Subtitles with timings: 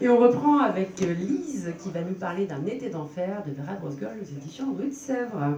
[0.00, 4.10] Et on reprend avec Lise qui va nous parler d'un été d'enfer de Vera Grosgol
[4.22, 5.56] aux éditions Rue de Sèvres.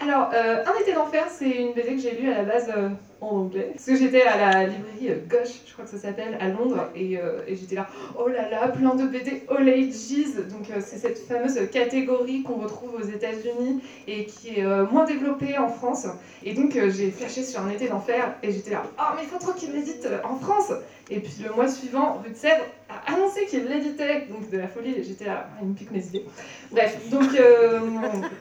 [0.00, 2.88] Alors, euh, Un été d'enfer, c'est une BD que j'ai lue à la base euh,
[3.20, 3.70] en anglais.
[3.74, 6.90] Parce que j'étais à la librairie euh, Gauche, je crois que ça s'appelle, à Londres,
[6.94, 7.86] et, j'étais là,
[8.18, 10.34] oh là là, plein de BD All Ages.
[10.50, 15.68] Donc, c'est cette fameuse catégorie qu'on retrouve aux États-Unis et qui est moins développée en
[15.68, 16.06] France.
[16.44, 19.38] Et donc, j'ai flashé sur Un été d'enfer, et j'étais là, oh, mais il faut
[19.38, 20.72] trop qu'il l'édite en France
[21.10, 24.26] Et puis, le mois suivant, Rue de Sèvres a annoncé qu'il l'éditait.
[24.30, 26.24] Donc, de la folie, j'étais là, il me pique mes idées.
[26.70, 27.30] Bref, donc,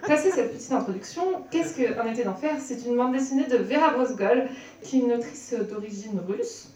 [0.08, 2.52] passer cette petite introduction, qu'est-ce qu'un été d'enfer?
[2.59, 4.48] C'est une bande dessinée de Vera Brosgol,
[4.85, 6.70] qui est une autrice d'origine russe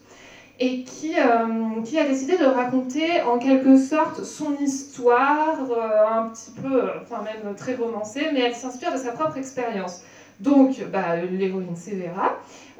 [0.58, 6.28] et qui, euh, qui, a décidé de raconter en quelque sorte son histoire, euh, un
[6.28, 10.02] petit peu, enfin même très romancée, mais elle s'inspire de sa propre expérience.
[10.38, 12.10] Donc, bah, l'héroïne c'est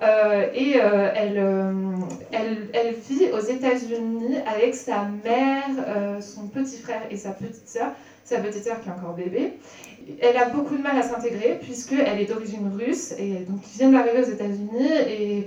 [0.03, 1.37] euh, et elle,
[2.33, 7.93] elle, elle, vit aux États-Unis avec sa mère, son petit frère et sa petite sœur,
[8.25, 9.59] sa petite sœur qui est encore bébé
[10.19, 14.19] elle a beaucoup de mal à s'intégrer puisqu'elle est d'origine russe et donc vient d'arriver
[14.19, 15.45] aux États-Unis et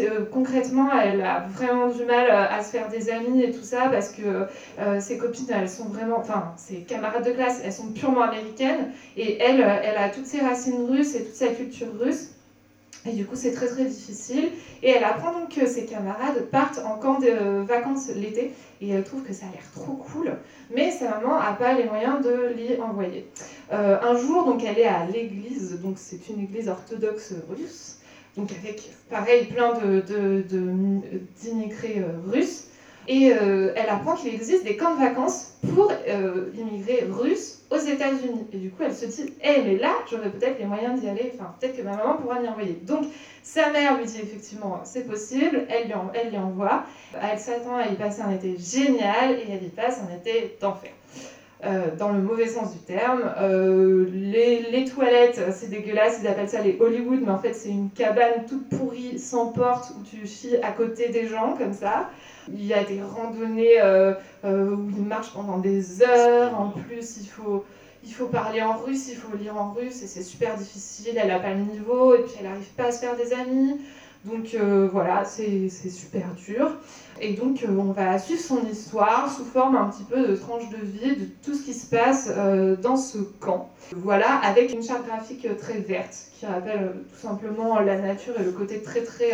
[0.00, 3.62] euh, concrètement, elle a vraiment du mal euh, à se faire des amis et tout
[3.62, 4.44] ça parce que
[4.78, 8.86] euh, ses copines, elles sont vraiment, enfin, ses camarades de classe, elles sont purement américaines
[9.16, 12.31] et elle, elle a toutes ses racines russes et toute sa culture russe.
[13.04, 14.50] Et du coup, c'est très très difficile.
[14.82, 18.52] Et elle apprend donc que ses camarades partent en camp de vacances l'été.
[18.80, 20.36] Et elle trouve que ça a l'air trop cool.
[20.74, 23.28] Mais sa maman n'a pas les moyens de l'y envoyer.
[23.72, 25.80] Euh, un jour, donc, elle est à l'église.
[25.80, 27.98] Donc, c'est une église orthodoxe russe.
[28.36, 30.44] Donc, avec, pareil, plein d'immigrés
[31.94, 32.68] de, de, euh, russes.
[33.08, 37.78] Et euh, elle apprend qu'il existe des camps de vacances pour euh, immigrés russes aux
[37.78, 38.46] États-Unis.
[38.52, 41.32] Et du coup, elle se dit Eh, mais là, j'aurais peut-être les moyens d'y aller.
[41.34, 42.78] Enfin, peut-être que ma maman pourra m'y envoyer.
[42.82, 43.06] Donc,
[43.42, 45.66] sa mère lui dit effectivement C'est possible.
[45.68, 46.84] Elle lui, elle lui envoie.
[47.20, 50.92] Elle s'attend à y passer un été génial et elle y passe un été d'enfer.
[51.64, 53.22] Euh, dans le mauvais sens du terme.
[53.38, 57.68] Euh, les, les, toilettes, c'est dégueulasse, ils appellent ça les Hollywood, mais en fait c'est
[57.68, 62.10] une cabane toute pourrie, sans porte, où tu chies à côté des gens, comme ça.
[62.48, 64.14] Il y a des randonnées euh,
[64.44, 67.64] où ils marchent pendant des heures, en plus il faut,
[68.04, 71.28] il faut parler en russe, il faut lire en russe, et c'est super difficile, elle
[71.28, 73.80] n'a pas le niveau, et puis elle n'arrive pas à se faire des amis.
[74.24, 74.56] Donc
[74.92, 76.76] voilà, c'est super dur.
[77.20, 80.68] Et donc, euh, on va suivre son histoire sous forme un petit peu de tranche
[80.70, 83.70] de vie de tout ce qui se passe euh, dans ce camp.
[83.94, 88.42] Voilà, avec une charte graphique euh, très verte qui rappelle tout simplement la nature et
[88.42, 89.30] le côté très très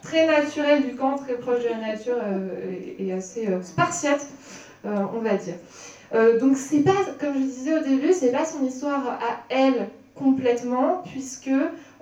[0.00, 2.18] très naturel du camp, très proche de la nature
[3.00, 4.24] et, assez spartiate,
[4.84, 5.56] on va dire.
[6.38, 11.02] donc c'est pas, comme je disais au début, c'est pas son histoire à elle complètement,
[11.10, 11.50] puisque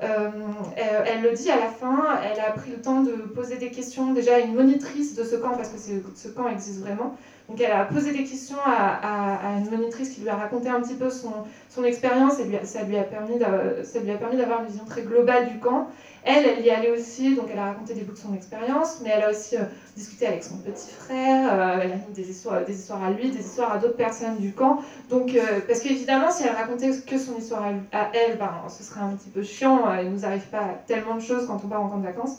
[0.03, 0.28] euh,
[0.77, 4.12] elle, le dit à la fin, elle a pris le temps de poser des questions
[4.12, 7.16] déjà à une monitrice de ce camp, parce que ce camp existe vraiment.
[7.49, 10.94] Donc elle a posé des questions à, une monitrice qui lui a raconté un petit
[10.94, 15.59] peu son, son expérience et ça lui a permis d'avoir une vision très globale du
[15.59, 15.88] camp.
[16.25, 19.10] Elle, elle y allait aussi, donc elle a raconté des bouts de son expérience, mais
[19.10, 19.62] elle a aussi euh,
[19.97, 22.56] discuté avec son petit frère, euh, elle a mis des histoires,
[23.03, 24.82] à lui, des histoires à d'autres personnes du camp.
[25.08, 29.00] Donc, euh, parce qu'évidemment, si elle racontait que son histoire à, elle, ben, ce serait
[29.00, 31.88] un petit peu chiant, il nous arrive pas tellement de choses quand on part en
[31.88, 32.38] camp de vacances.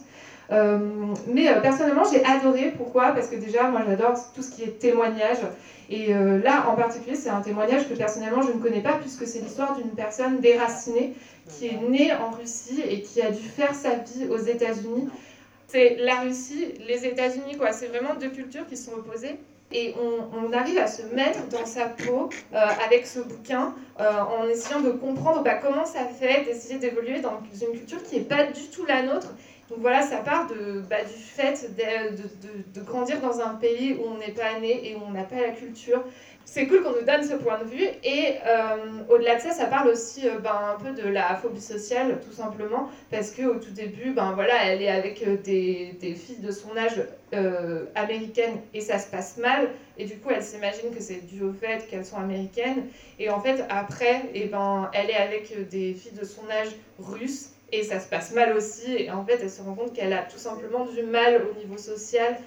[1.28, 2.74] mais personnellement, j'ai adoré.
[2.78, 3.14] Pourquoi?
[3.14, 5.40] Parce que déjà, moi, j'adore tout ce qui est témoignage.
[5.90, 9.40] Et là, en particulier, c'est un témoignage que personnellement, je ne connais pas, puisque c'est
[9.40, 11.16] l'histoire d'une personne déracinée
[11.52, 15.10] qui est né en Russie et qui a dû faire sa vie aux États-Unis.
[15.68, 17.72] C'est la Russie, les États-Unis, quoi.
[17.72, 19.38] C'est vraiment deux cultures qui sont opposées.
[19.74, 19.96] Et
[20.34, 24.82] on, arrive à se mettre dans sa peau euh, avec ce bouquin euh, en essayant
[24.82, 28.64] de comprendre bah, comment ça fait d'essayer d'évoluer dans une culture qui n'est pas du
[28.68, 29.30] tout la nôtre.
[29.70, 30.48] Donc voilà, ça part
[30.90, 35.00] bah, du fait de, grandir dans un pays où on n'est pas né et où
[35.08, 36.04] on n'a pas la culture
[36.46, 37.84] c'est cool qu'on nous donne ce point de vue.
[38.04, 41.62] Et euh, au-delà de ça, ça parle aussi euh, ben, un peu de la phobie
[41.62, 46.14] sociale, tout simplement, parce qu'au tout début, ben, voilà, elle est avec euh, des, des
[46.14, 47.02] filles de son âge
[47.96, 49.70] américaines et ça se passe mal.
[49.98, 52.88] Et du coup, elle s'imagine que c'est dû au fait qu'elles sont américaines.
[53.20, 57.52] Et en fait, après, eh ben, elle est avec des filles de son âge russe
[57.72, 58.92] et ça se passe mal aussi.
[58.98, 61.78] Et en fait, elle se rend compte qu'elle a tout simplement du mal au niveau
[61.78, 62.38] social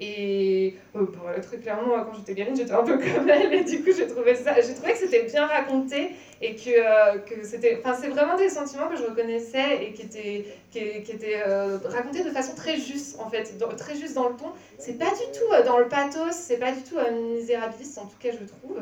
[0.00, 3.82] et euh, pour très clairement, quand j'étais gamine, j'étais un peu comme elle, et du
[3.82, 6.10] coup, j'ai trouvé ça, j'ai trouvé que c'était bien raconté
[6.42, 10.02] et que, euh, que c'était, enfin, c'est vraiment des sentiments que je reconnaissais et qui
[10.02, 14.28] étaient, qui, qui étaient euh, racontés de façon très juste, en fait, très juste dans
[14.28, 14.52] le ton.
[14.78, 16.96] C'est pas du tout dans le pathos, c'est pas du tout
[17.32, 18.78] misérabiliste, en tout cas, je trouve.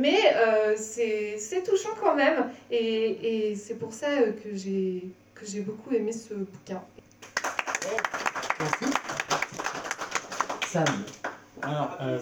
[0.00, 0.18] Mais
[0.76, 4.06] c'est touchant quand même, et, et c'est pour ça
[4.42, 5.02] que j'ai
[5.44, 6.82] j'ai beaucoup aimé ce bouquin.
[8.60, 8.91] Merci.
[11.62, 12.18] Alors, euh,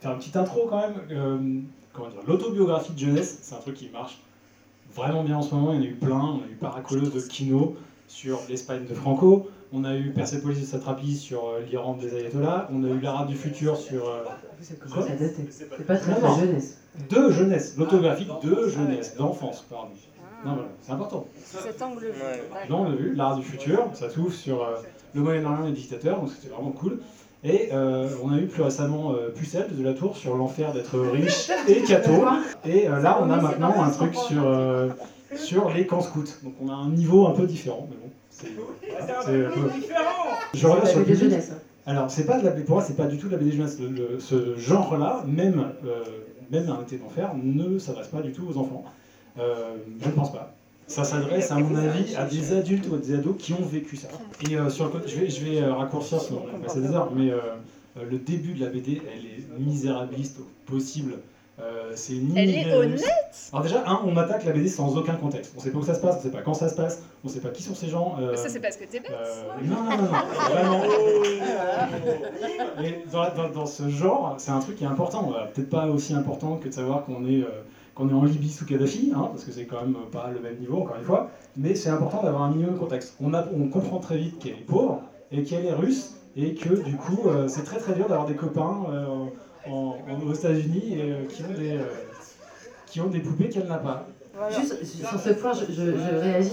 [0.00, 0.94] faire une petite intro quand même.
[1.10, 1.60] Euh,
[1.92, 4.18] comment dire L'autobiographie de jeunesse, c'est un truc qui marche
[4.94, 5.72] vraiment bien en ce moment.
[5.72, 6.20] Il y en a eu plein.
[6.20, 7.76] On a eu Paracolos de Kino
[8.08, 9.48] sur l'Espagne de Franco.
[9.72, 12.68] On a eu Persepolis de Satrapi sur euh, l'Iran des ayatollahs.
[12.72, 14.06] On a eu l'Arabe du futur sur.
[14.08, 14.24] Euh,
[14.60, 14.78] C'est
[15.86, 16.78] pas très, Non, jeunesse.
[17.08, 19.88] de jeunesse, l'autobiographie de jeunesse, d'enfance, pardon.
[20.44, 21.26] Non, voilà, c'est important.
[21.44, 22.12] Cet angle vu.
[22.68, 24.74] Non, on a vu l'art du futur, ça s'ouvre sur euh,
[25.14, 26.98] le Moyen-Orient et les dictateurs, donc c'était vraiment cool.
[27.44, 30.96] Et euh, on a eu plus récemment euh, Pucelle de la Tour sur l'enfer d'être
[31.12, 32.12] riche et catho.
[32.64, 34.88] Et euh, là, on a maintenant un truc sur, euh,
[35.34, 36.24] sur les camps scouts.
[36.44, 38.10] Donc on a un niveau un peu différent, mais bon.
[38.30, 38.46] c'est-
[39.46, 39.70] un peu-
[40.54, 41.32] Je reviens sur le public.
[41.50, 41.54] hein.
[41.84, 43.78] Alors, c'est pas de la, pour moi, c'est pas du tout de la BD jeunesse.
[43.80, 46.04] Le- le- ce genre-là, même, euh,
[46.50, 48.84] même un été d'enfer, ne s'adresse pas du tout aux enfants.
[49.40, 50.54] Euh, je ne pense pas.
[50.92, 53.96] Ça s'adresse, à mon avis, à des adultes ou à des ados qui ont vécu
[53.96, 54.08] ça.
[54.48, 56.90] Et euh, sur le côté, je vais, je vais euh, raccourcir, on va passer des
[56.94, 57.38] heures, mais euh,
[58.10, 61.14] le début de la BD, elle est misérabiliste au possible.
[61.60, 63.02] Euh, c'est Elle est russe.
[63.52, 65.52] Alors déjà, un, on attaque la BD sans aucun contexte.
[65.56, 67.28] On sait pas où ça se passe, on sait pas quand ça se passe, on
[67.28, 68.16] sait pas qui sont ces gens.
[68.20, 69.10] euh, Ça, c'est parce que t'es bête.
[69.12, 70.08] euh, non, non, non, non,
[70.50, 70.82] vraiment.
[72.82, 75.32] Et dans, dans- dans ce genre, c'est un truc qui est important.
[75.54, 77.44] Peut-être pas aussi important que de savoir qu'on est,
[77.94, 80.58] qu'on est en Libye sous Kadhafi, hein, parce que c'est quand même pas le même
[80.58, 81.30] niveau, encore une fois.
[81.56, 83.14] Mais c'est important d'avoir un minimum de contexte.
[83.20, 86.74] On, a, on comprend très vite qu'elle est pauvre et qu'elle est russe, et que
[86.82, 89.06] du coup, euh, c'est très très dur d'avoir des copains euh,
[89.66, 89.96] en- en-
[90.26, 91.82] aux États-Unis et, euh, qui, ont des, euh,
[92.86, 94.06] qui ont des poupées qu'elle n'a pas.
[94.50, 96.50] Juste sur ce point, je, je- je réagis.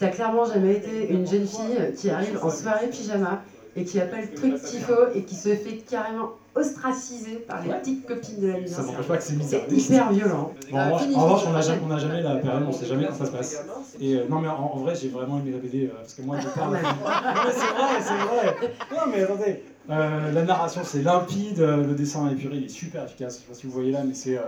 [0.00, 3.42] T'as clairement jamais été une jeune fille qui arrive en soirée pyjama
[3.76, 7.78] et qui appelle le truc tifo et qui se fait carrément ostraciser par les Ouais.
[7.80, 8.86] petites copines de la Ça université.
[8.92, 9.90] n'empêche pas que c'est C'est misérabiliste.
[9.90, 10.52] hyper violent.
[10.70, 11.02] Bon, en revanche,
[11.46, 11.78] en on n'a jamais, prochaine.
[11.84, 13.64] on n'a jamais la période, on sait jamais quand ça se passe.
[14.00, 16.22] Et euh, non, mais en, en vrai, j'ai vraiment aimé la BD euh, parce que
[16.22, 16.74] moi, je parle.
[16.74, 16.80] Mais
[17.50, 18.74] c'est vrai, c'est vrai.
[18.92, 23.04] Non, mais attendez, euh, la narration c'est limpide, euh, le dessin épuré, il est super
[23.04, 23.38] efficace.
[23.38, 24.36] Je sais pas si vous voyez là, mais c'est.
[24.38, 24.42] euh,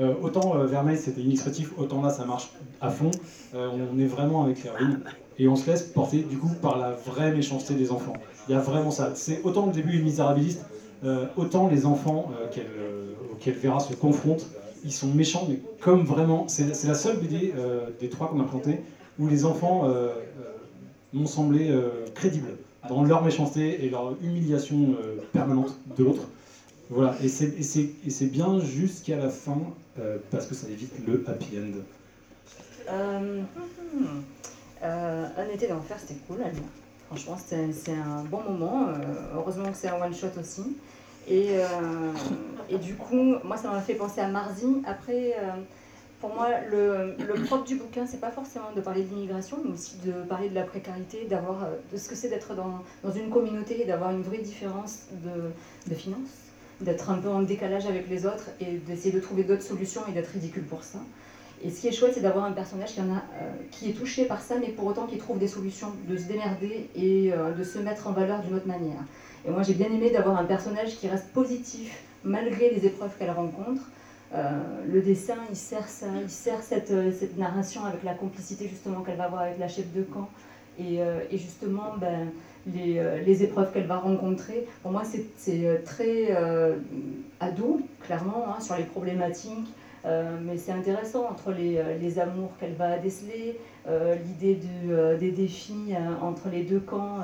[0.00, 2.50] euh, autant euh, Vermeil c'était inexpressif, autant là ça marche
[2.80, 3.10] à fond.
[3.54, 5.00] Euh, on est vraiment avec l'héroïne
[5.38, 8.14] et on se laisse porter du coup par la vraie méchanceté des enfants.
[8.48, 9.12] Il y a vraiment ça.
[9.14, 10.62] C'est autant le début est misérabiliste,
[11.04, 14.46] euh, autant les enfants euh, qu'elle, euh, auxquels Vera se confronte,
[14.84, 16.48] ils sont méchants, mais comme vraiment.
[16.48, 17.52] C'est la seule BD
[18.00, 18.80] des trois qu'on a planté
[19.18, 19.88] où les enfants
[21.12, 21.70] m'ont semblé
[22.14, 22.56] crédibles
[22.88, 24.96] dans leur méchanceté et leur humiliation
[25.32, 26.28] permanente de l'autre.
[26.90, 29.58] Voilà, et c'est- bien jusqu'à la fin
[30.30, 31.78] parce que ça évite le happy end.
[32.92, 33.46] Hum,
[34.82, 36.81] euh, un été d'enfer, c'était cool lire.
[37.14, 38.88] Franchement, c'est un bon moment.
[38.88, 38.94] Euh,
[39.36, 40.78] heureusement que c'est un one-shot aussi.
[41.28, 42.12] Et, euh,
[42.70, 44.82] et du coup, moi, ça m'a fait penser à Marzi.
[44.86, 45.50] Après, euh,
[46.22, 49.98] pour moi, le, le propre du bouquin, c'est pas forcément de parler d'immigration, mais aussi
[49.98, 53.84] de parler de la précarité, de ce que c'est d'être dans, dans une communauté et
[53.84, 56.30] d'avoir une vraie différence de finances,
[56.80, 60.12] d'être un peu en décalage avec les autres et d'essayer de trouver d'autres solutions et
[60.12, 61.00] d'être ridicule pour ça.
[61.64, 63.92] Et ce qui est chouette, c'est d'avoir un personnage qui, en a, euh, qui est
[63.92, 67.52] touché par ça, mais pour autant qui trouve des solutions, de se démerder et euh,
[67.52, 69.00] de se mettre en valeur d'une autre manière.
[69.46, 73.30] Et moi, j'ai bien aimé d'avoir un personnage qui reste positif malgré les épreuves qu'elle
[73.30, 73.82] rencontre.
[74.34, 74.50] Euh,
[74.90, 76.90] le dessin, il sert ça, il sert cette,
[77.38, 80.30] narration avec la complicité justement qu'elle va avoir avec la chef de camp
[80.80, 81.00] et,
[81.32, 82.28] justement ben,
[82.66, 84.66] les, épreuves qu'elle va rencontrer.
[84.82, 86.34] Pour moi, c'est très
[87.40, 89.68] ado, clairement, hein, sur les problématiques.
[90.04, 95.16] Euh, mais c'est intéressant entre les, euh, les amours qu'elle va déceler, euh, l'idée euh,
[95.16, 97.18] des défis entre les deux camps,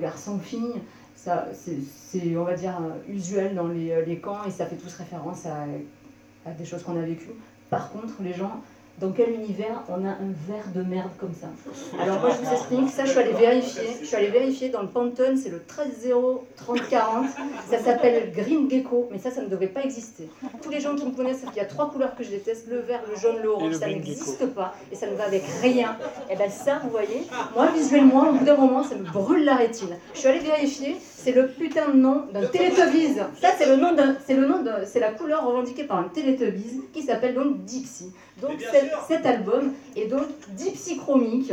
[0.00, 0.80] garçon-fille.
[1.14, 5.46] Ça, c'est, on va dire, usuel dans les, les camps et ça fait tous référence
[5.46, 7.34] à des choses qu'on a vécues.
[7.68, 8.62] Par contre, les gens,
[9.00, 11.48] dans quel univers on a un verre de merde comme ça
[12.00, 13.88] Alors moi, je vous explique, ça, je suis allée vérifier.
[14.00, 17.26] Je suis allée vérifier dans le Pantone, c'est le 13-0-30-40.
[17.70, 20.28] Ça s'appelle Green Gecko, mais ça, ça ne devrait pas exister.
[20.62, 22.68] Tous les gens qui me connaissent savent qu'il y a trois couleurs que je déteste,
[22.68, 25.96] le vert, le jaune, le orange, ça n'existe pas et ça ne va avec rien.
[26.30, 29.56] Et bien ça, vous voyez, moi visuellement, au bout d'un moment, ça me brûle la
[29.56, 29.96] rétine.
[30.14, 33.16] Je suis allée vérifier, c'est le putain de nom d'un Teletubbies.
[33.40, 36.04] Ça, c'est le nom d'un, c'est le nom de, c'est la couleur revendiquée par un
[36.04, 38.12] Teletubbies qui s'appelle donc Dixie.
[38.40, 38.58] Donc
[39.06, 41.52] cet, album est donc dipsychromique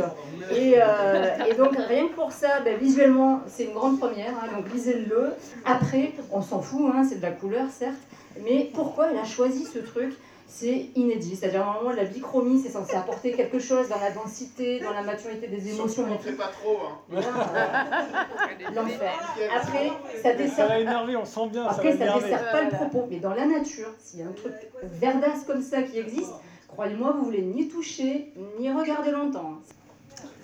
[0.50, 4.32] et, euh, et donc rien que pour ça, ben, visuellement, c'est une grande première.
[4.42, 5.32] hein, donc lisez-le.
[5.66, 7.94] Après, on s'en fout, hein, c'est de la couleur certes,
[8.42, 10.14] mais pourquoi elle a choisi ce truc?
[10.50, 11.36] C'est inédit.
[11.36, 15.46] C'est-à-dire, normalement, la bichromie, c'est censé apporter quelque chose dans la densité, dans la maturité
[15.46, 16.06] des émotions.
[16.08, 16.36] et tout.
[16.36, 16.98] pas trop, hein.
[17.08, 17.28] Voilà.
[18.74, 19.12] L'enfer.
[19.54, 20.68] Après, ça Ça dessert.
[20.68, 22.22] va énerver, on sent bien, ça Après, ça énerver.
[22.24, 23.06] dessert pas le propos.
[23.10, 26.32] Mais dans la nature, s'il y a un truc verdasse comme ça qui existe,
[26.66, 29.58] croyez-moi, vous voulez ni toucher, ni regarder longtemps.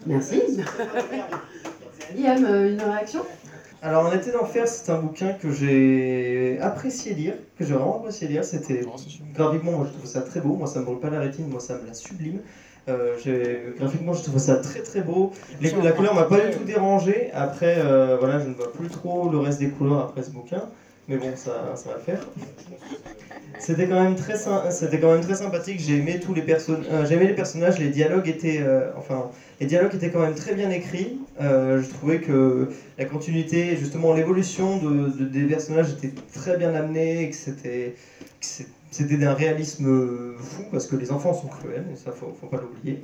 [0.07, 0.43] Merci.
[2.17, 3.23] Liam, euh, une réaction?
[3.85, 8.27] Alors, Un été d'enfer, c'est un bouquin que j'ai apprécié lire, que j'ai vraiment apprécié
[8.29, 8.43] lire.
[8.43, 8.81] C'était
[9.35, 10.55] graphiquement, moi je trouve ça très beau.
[10.55, 12.41] Moi, ça me brûle pas la rétine, moi, ça me la sublime.
[12.89, 13.15] Euh,
[13.79, 15.33] graphiquement, je trouve ça très très beau.
[15.61, 17.31] Les- la couleur m'a pas du tout dérangé.
[17.35, 20.63] Après, euh, voilà, je ne vois plus trop le reste des couleurs après ce bouquin.
[21.07, 22.27] Mais bon, ça, ça va le faire.
[23.59, 24.37] C'était quand même très,
[24.71, 25.79] c'était quand même très sympathique.
[25.79, 27.07] J'ai aimé tous les personnages.
[27.07, 27.79] j'ai aimé les personnages.
[27.79, 31.19] Les dialogues étaient, euh, enfin, les dialogues étaient quand même très bien écrits.
[31.41, 36.73] Euh, je trouvais que la continuité, justement l'évolution de, de- des personnages était très bien
[36.75, 37.95] amenée et que c'était,
[39.17, 43.01] d'un réalisme fou parce que les enfants sont cruels et ça faut, faut pas l'oublier.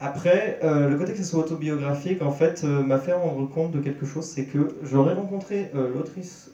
[0.00, 3.70] Après, euh, le côté que ce soit autobiographique, en fait, euh, m'a fait rendre compte
[3.70, 6.50] de quelque chose, c'est que j'aurais rencontré l'autrice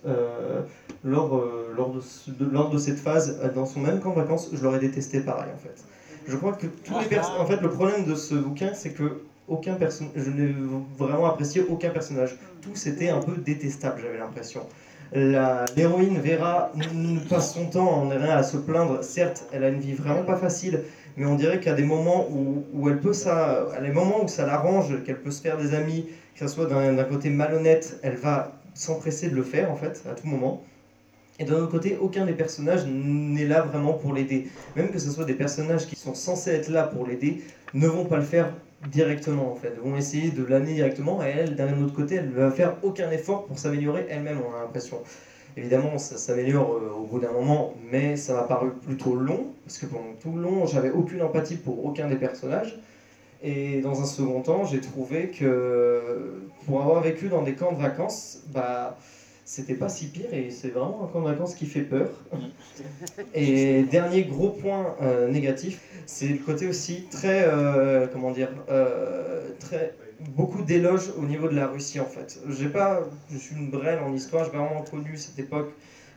[1.02, 1.36] lors,
[1.74, 5.20] lors, de lors de cette phase, dans son même camp de vacances, je l'aurais détesté
[5.20, 5.84] pareil, en fait.
[6.28, 9.22] Je crois que tous les pers- En fait, le problème de ce bouquin, c'est que
[9.50, 9.74] aucun
[10.16, 10.54] je n'ai
[10.96, 12.38] vraiment apprécié aucun personnage.
[12.62, 14.66] Tous étaient un peu détestables, j'avais l'impression.
[15.12, 19.02] La- L'héroïne Vera n- n- passe son temps en rien à se plaindre.
[19.04, 20.84] Certes, elle a une vie vraiment pas facile,
[21.16, 24.28] mais on dirait a des moments où, où elle peut ça, à des moments où
[24.28, 28.16] ça l'arrange, qu'elle peut se faire des amis, que ce soit d'un côté malhonnête, elle
[28.16, 30.62] va s'empresser de le faire en fait, à tout moment.
[31.40, 34.48] Et d'un autre côté, aucun des personnages n'est là vraiment pour l'aider.
[34.76, 37.42] Même que ce soit des personnages qui sont censés être là pour l'aider,
[37.72, 38.52] ne vont pas le faire
[38.92, 39.74] directement en fait.
[39.82, 43.10] Vont essayer de l'amener directement et elle, d'un autre côté, elle ne va faire aucun
[43.10, 44.98] effort pour s'améliorer elle-même, on a l'impression.
[45.56, 49.78] Évidemment, ça s'améliore euh, au bout d'un moment, mais ça m'a paru plutôt long, parce
[49.78, 52.78] que pendant tout le long, j'avais aucune empathie pour aucun des personnages.
[53.42, 57.80] Et dans un second temps, j'ai trouvé que pour avoir vécu dans des camps de
[57.80, 58.98] vacances, bah,
[59.50, 62.08] c'était pas si pire et c'est vraiment un camp de vacances qui fait peur.
[63.34, 69.48] Et dernier gros point euh, négatif, c'est le côté aussi très, euh, comment dire, euh,
[69.58, 69.96] très
[70.36, 72.38] beaucoup d'éloges au niveau de la Russie en fait.
[72.48, 73.00] J'ai pas,
[73.32, 75.72] je suis une brêle en histoire, j'ai pas vraiment connu cette époque.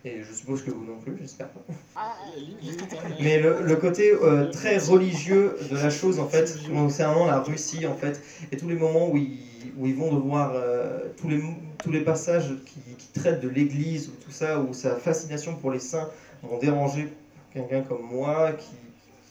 [0.06, 1.62] Et je suppose que vous non plus, j'espère pas.
[3.22, 7.88] Mais le, le côté euh, très religieux de la chose, en fait, concernant la Russie,
[7.88, 8.22] en fait,
[8.52, 9.40] et tous les moments où ils,
[9.78, 11.42] où ils vont devoir, euh, tous, les,
[11.84, 15.72] tous les passages qui, qui traitent de l'Église, ou tout ça, où sa fascination pour
[15.72, 16.10] les saints
[16.42, 17.14] m'ont dérangé
[17.54, 18.76] quelqu'un comme moi, qui,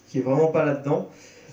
[0.09, 1.09] qui est vraiment pas là-dedans.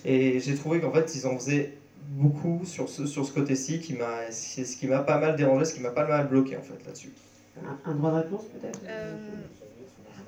[0.05, 1.73] Et j'ai trouvé qu'en fait, ils en faisaient
[2.09, 5.65] beaucoup sur ce, sur ce côté-ci, qui m'a, c'est ce qui m'a pas mal dérangé,
[5.65, 7.13] ce qui m'a pas mal bloqué, en fait, là-dessus.
[7.57, 8.79] Un, un droit de réponse peut-être?
[8.87, 9.15] Euh,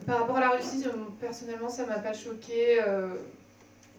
[0.05, 2.81] par rapport à la Russie, euh, personnellement, ça m'a pas choqué.
[2.85, 3.13] Euh,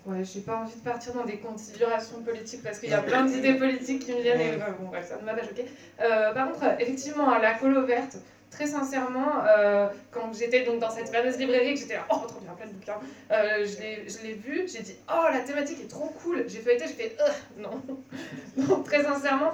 [0.06, 3.24] ouais, j'ai pas envie de partir dans des considérations politiques parce qu'il y a plein
[3.24, 5.66] d'idées politiques qui me viennent et bon, bref, ça ne m'a pas choqué.
[6.00, 8.16] Euh, par contre, effectivement, à la colo verte,
[8.50, 12.38] très sincèrement, euh, quand j'étais donc dans cette fameuse librairie, que j'étais là, oh, trop
[12.40, 12.98] bien, plein de bouquins,
[13.30, 16.44] euh, je l'ai- je l'ai vu, j'ai dit, oh, la thématique est trop cool.
[16.48, 17.30] J'ai feuilleté, j'ai fait, euh,
[17.62, 17.80] non.
[18.68, 19.52] Donc, très sincèrement,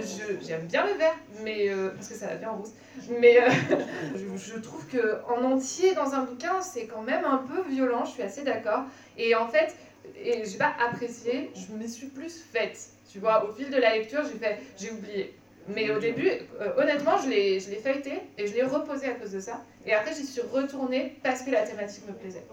[0.00, 1.14] je- j'aime bien le vert,
[1.44, 2.72] mais, parce que ça va bien en rousse.
[3.20, 3.38] Mais
[4.16, 8.04] je, je trouve que en entier dans un bouquin, c'est quand même un peu violent,
[8.06, 8.82] je suis assez d'accord.
[9.18, 9.74] Et en fait,
[10.22, 12.90] et j'ai pas apprécié, je me suis plus faite.
[13.10, 15.34] Tu vois, au fil de la lecture, j'ai fait, j'ai oublié.
[15.68, 16.28] Mais au début,
[16.60, 19.64] euh, honnêtement, je l'ai je l'ai feuilleté et je l'ai reposé à cause de ça.
[19.84, 22.44] Et après, j'y suis retournée parce que la thématique me plaisait.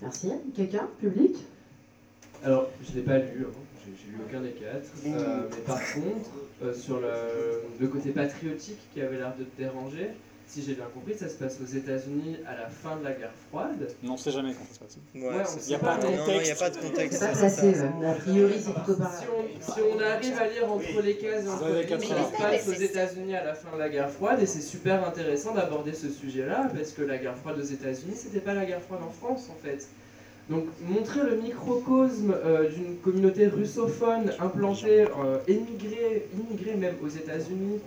[0.00, 0.30] Merci.
[0.56, 1.36] Quelqu'un Public?
[2.44, 3.52] Alors, je l'ai pas lu, hein.
[3.84, 4.88] j'ai j'ai lu aucun des quatre.
[5.06, 6.30] Euh, mais par contre,
[6.62, 10.10] euh, sur le, le côté patriotique qui avait l'air de te déranger,
[10.48, 13.32] si j'ai bien compris, ça se passe aux États-Unis à la fin de la guerre
[13.48, 13.86] froide.
[14.02, 14.98] Mais on sait jamais quand ça se passe.
[15.14, 15.76] Ouais, Ouais, ça.
[15.78, 17.18] Non, non, il n'y a pas de contexte.
[17.18, 17.84] C'est pas c'est placé, ça.
[17.84, 18.06] ouais.
[18.06, 19.18] a priori c'est plutôt par là.
[19.18, 22.42] Si on, si on arrive à lire entre les cases et entre les ça se
[22.42, 25.92] passe aux États-Unis à la fin de la guerre froide, et c'est super intéressant d'aborder
[25.92, 29.10] ce sujet-là, parce que la guerre froide aux États-Unis, c'était pas la guerre froide en
[29.10, 29.86] France en fait.
[30.48, 37.80] Donc montrer le microcosme euh, d'une communauté russophone implantée, euh, émigrée, immigrée même aux États-Unis,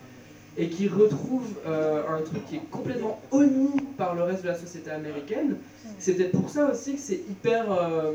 [0.57, 4.55] et qui retrouve euh, un truc qui est complètement honni par le reste de la
[4.55, 5.57] société américaine,
[5.97, 8.13] c'est peut-être pour ça aussi que c'est hyper euh,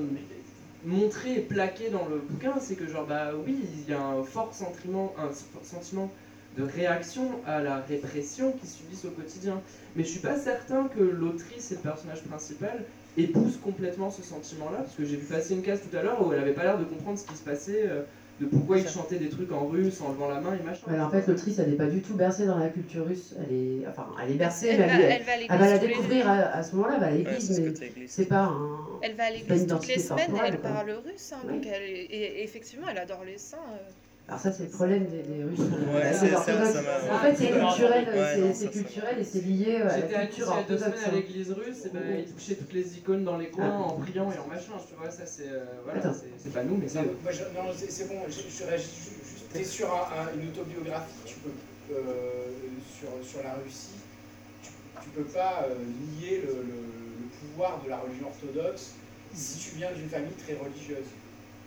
[0.85, 4.23] montré et plaqué dans le bouquin, c'est que genre bah oui, il y a un
[4.23, 6.11] fort sentiment, un fort sentiment
[6.57, 9.61] de réaction à la répression qu'ils subissent au quotidien.
[9.95, 12.85] Mais je suis pas certain que l'autrice et le personnage principal
[13.17, 16.33] épousent complètement ce sentiment-là, parce que j'ai vu passer une case tout à l'heure où
[16.33, 18.03] elle avait pas l'air de comprendre ce qui se passait, euh,
[18.41, 20.83] de pourquoi ils chantaient des trucs en russe en levant la main et machin.
[20.89, 23.35] Ouais, en fait, l'autrice, elle n'est pas du tout bercée dans la culture russe.
[23.39, 25.71] Elle est, enfin, elle est bercée, Elle mais va, elle, elle va à elle va
[25.71, 28.43] la découvrir à, à ce moment-là, elle va à Ouais, l'église, ce mais c'est pas
[28.45, 28.79] un.
[29.03, 31.53] Elle va à l'église toutes les semaines et elle parle russe, hein, Ouais.
[31.55, 33.57] donc et effectivement elle adore les saints.
[33.73, 33.91] euh.
[34.29, 35.61] Alors ça, c'est le problème des, des Russes.
[35.61, 39.79] Ouais, euh, c'est- ça- ça En fait, c'est culturel, Ouais, c'est- culturel et c'est lié
[39.81, 40.83] euh, à la culture a deux orthodoxe.
[40.83, 41.11] semaines à hein.
[41.15, 44.39] l'église russe, et ben, ils touchaient toutes les icônes dans les coins en priant et
[44.39, 45.47] en machin, tu vois, ça c'est.
[45.49, 47.17] euh, voilà, c'est- pas nous, mais c'est eux.
[47.55, 51.51] Non, c'est bon, je, je réagis sur un- un- une autobiographie, tu peux,
[51.95, 52.47] euh,
[52.99, 53.95] sur, sur la Russie,
[54.63, 54.71] tu,
[55.05, 55.75] tu peux pas euh,
[56.19, 58.95] nier le, le- le pouvoir de la religion orthodoxe
[59.33, 61.07] si tu viens d'une famille très religieuse.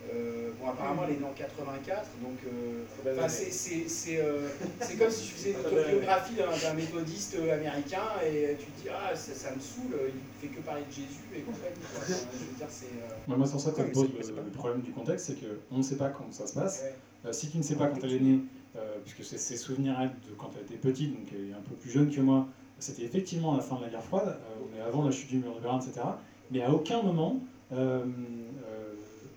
[0.08, 2.84] Euh, bon, apparemment, elle est née en 84, donc euh,
[3.28, 4.48] c'est- c'est c'est, euh,
[4.80, 9.14] c'est comme si tu faisais une autobiographie d'un méthodiste américain et tu te dis Ah,
[9.14, 11.74] ça, ça me saoule, il fait que parler de Jésus et compagnie.
[11.92, 12.00] quoi.
[12.02, 12.86] Enfin, je veux dire, c'est.
[12.86, 14.90] euh, Ouais, Moi, sur ça, ça Ouais, me mais pose c'est- c'est le, problème du
[14.90, 15.36] contexte, c'est
[15.68, 16.82] qu'on ne sait pas quand ça se passe.
[16.82, 16.94] ouais.
[17.26, 18.40] Euh, si tu ne sais pas quand elle est née,
[18.76, 21.60] euh, puisque c'est ses souvenirs elle, de quand elle était petite, donc elle est un
[21.60, 24.64] peu plus jeune que moi, c'était effectivement à la fin de la guerre froide, euh,
[24.72, 26.00] mais avant la chute du mur de Berlin, etc.
[26.50, 27.38] Mais à aucun moment,
[27.72, 28.04] euh, euh,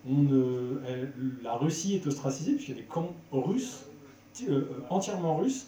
[0.09, 3.85] on ne- elle- la Russie est ostracisée, puisqu'il y a des camps russes,
[4.47, 5.67] euh, euh, entièrement russes,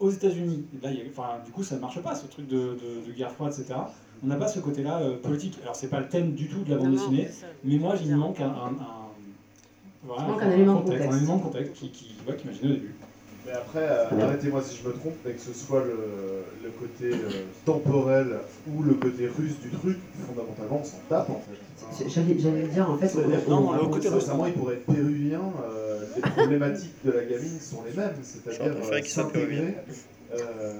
[0.00, 0.64] aux États-Unis.
[1.10, 3.78] Enfin, du coup, ça ne marche pas, ce truc de, de- de guerre froide, etc.
[4.22, 5.58] On n'a pas ce côté-là euh, politique.
[5.62, 7.28] Alors, c'est pas le thème du tout de la bande dessinée,
[7.64, 9.08] mais moi, il me manque un, un, un-
[10.04, 11.12] voilà, manque un élément de contexte, contexte.
[11.14, 12.94] un élément de contexte qui, qui, ouais, qui au début.
[13.46, 17.10] Mais après, euh, arrêtez-moi si je me trompe, mais que ce soit le, le côté
[17.12, 22.08] euh, temporel ou le côté russe du truc, fondamentalement, on s'en tape en fait.
[22.08, 24.86] J'allais j'allais dire, en fait, C'est-à-dire on- que, on- le côté sincèrement, il pourrait être
[24.86, 28.90] péruvien, euh, les problématiques de la gamine sont les mêmes, c'est-à-dire euh,
[29.24, 29.74] s'intégrer,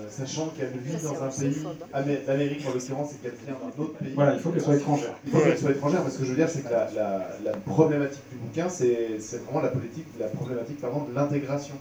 [0.09, 3.95] sachant qu'elle vit dans un pays, Amé- l'Amérique en l'occurrence, c'est qu'elle vient d'un autre
[3.99, 4.13] pays.
[4.15, 5.15] Voilà, il faut qu'elle soit étrangère.
[5.27, 7.29] Il faut qu'elle soit étrangère, mais ce que je veux dire, c'est que la, la-
[7.45, 11.75] la problématique du bouquin, c'est c'est vraiment la, politique, la problématique pardon, de l'intégration.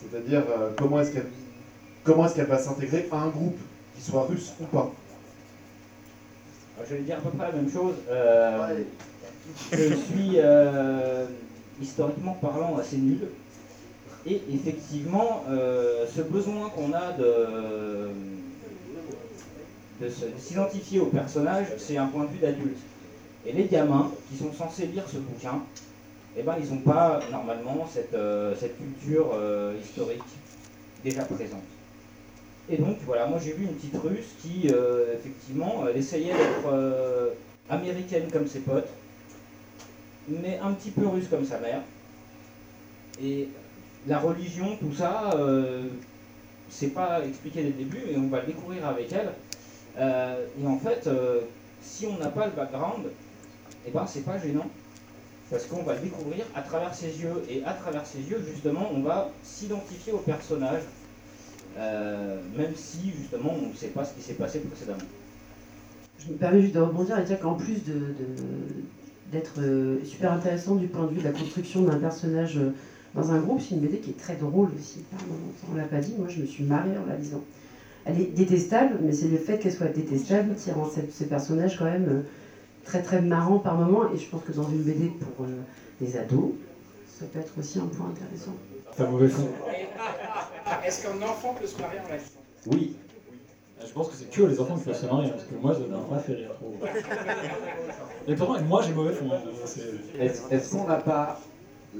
[0.00, 1.26] C'est-à-dire euh, comment est-ce qu'elle
[2.04, 3.58] comment est-ce qu'elle va s'intégrer à un groupe,
[3.94, 4.92] qu'il soit russe ou pas?
[6.76, 7.94] Alors, Je vais dire à peu près la même chose.
[8.10, 8.82] Euh,
[9.72, 11.26] je suis euh,
[11.80, 13.20] historiquement parlant assez nul.
[14.26, 18.10] Et effectivement, euh, ce besoin qu'on a de,
[20.02, 22.76] de s'identifier au personnage, c'est un point de vue d'adulte.
[23.46, 25.62] Et les gamins qui sont censés lire ce bouquin,
[26.36, 30.22] eh ben, ils n'ont pas normalement cette, euh, culture euh, historique
[31.02, 31.62] déjà présente.
[32.68, 37.34] Et donc voilà, moi j'ai vu une petite russe qui, euh, effectivement, elle essayait d'être
[37.68, 38.88] américaine comme ses potes,
[40.28, 41.80] mais un petit peu russe comme sa mère.
[43.20, 43.48] Et
[44.06, 45.34] la religion, tout ça,
[46.68, 49.32] c'est pas expliqué dès le début, et on va le découvrir avec elle.
[49.98, 51.08] Et en fait,
[51.82, 53.06] si on n'a pas le background,
[53.86, 54.70] eh ben c'est pas gênant.
[55.50, 58.88] Parce qu'on va le découvrir à travers ses yeux, et à travers ses yeux, justement,
[58.94, 60.82] on va s'identifier au personnage,
[61.76, 65.02] euh, même si, justement, on ne sait pas ce qui s'est passé précédemment.
[66.20, 67.82] Je me permets juste de rebondir et dire qu'en plus
[69.32, 72.72] d'être euh, super intéressant du point de vue de la construction d'un personnage euh,
[73.14, 75.00] dans un groupe, c'est une BD qui est très drôle aussi.
[75.72, 77.42] On l'a pas dit, moi je me suis marrée en la lisant.
[78.04, 81.86] Elle est détestable, mais c'est le fait qu'elle soit détestable qui rend ce personnage quand
[81.86, 82.22] même
[82.84, 84.10] très très marrant par moments.
[84.12, 85.48] Et je pense que dans une BD pour euh,
[86.00, 86.50] des ados,
[87.06, 88.54] ça peut être aussi un point intéressant.
[88.96, 89.48] T'as mauvais fond.
[90.86, 92.96] Est-ce qu'un enfant peut se marier en lisant Oui.
[93.86, 95.80] Je pense que c'est que les enfants qui peuvent se marier, parce que moi, ça
[95.80, 96.74] m'a pas fait rire trop.
[98.28, 99.30] Et pourtant, moi, j'ai mauvais fond.
[99.32, 99.38] hein.
[99.64, 99.80] C'est-
[100.18, 101.40] Est-ce est-ce qu'on n'a pas,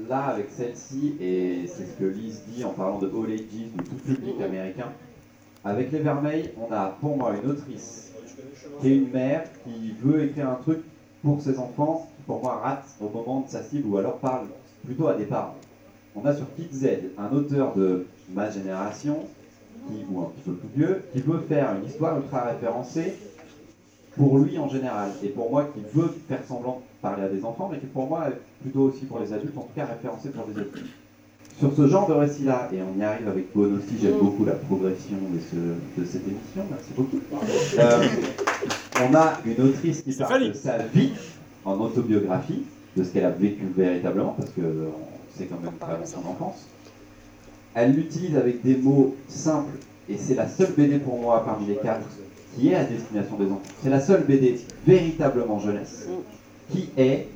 [0.07, 3.81] là, avec celle-ci, et c'est ce que Lise dit en parlant de All Ages, de
[3.83, 4.91] tout public américain,
[5.65, 8.10] avec Les Vermeils, on a pour moi une autrice
[8.79, 10.79] qui est une mère qui veut écrire un truc
[11.23, 14.47] pour ses enfants, qui pour moi rate au moment de sa cible, ou alors parle
[14.85, 15.55] plutôt à des parents.
[16.15, 19.25] On a sur Kid Z un auteur de ma génération,
[19.87, 23.15] qui, ou un petit peu plus vieux, qui veut faire une histoire ultra référencée
[24.15, 27.45] pour lui en général, et pour moi qui veut faire semblant de parler à des
[27.45, 28.27] enfants, mais qui pour moi
[28.61, 30.85] plutôt aussi pour les adultes, en tout cas référencé pour des adultes.
[31.61, 34.53] Sur ce genre de récit-là, et on y arrive avec Bon aussi, j'aime beaucoup la
[34.53, 37.19] progression de, ce- de cette émission, merci beaucoup.
[37.77, 38.03] Euh,
[39.07, 41.11] on a une autrice qui parle de sa vie
[41.63, 42.63] en autobiographie,
[42.97, 44.87] de ce qu'elle a vécu véritablement, parce que euh,
[45.37, 46.65] c'est quand même vraiment son enfance.
[47.75, 49.77] Elle l'utilise avec des mots simples,
[50.09, 52.07] et c'est la seule BD pour moi parmi les quatre
[52.57, 53.61] qui est à destination des enfants.
[53.83, 56.07] C'est la seule BD véritablement jeunesse
[56.71, 57.27] qui est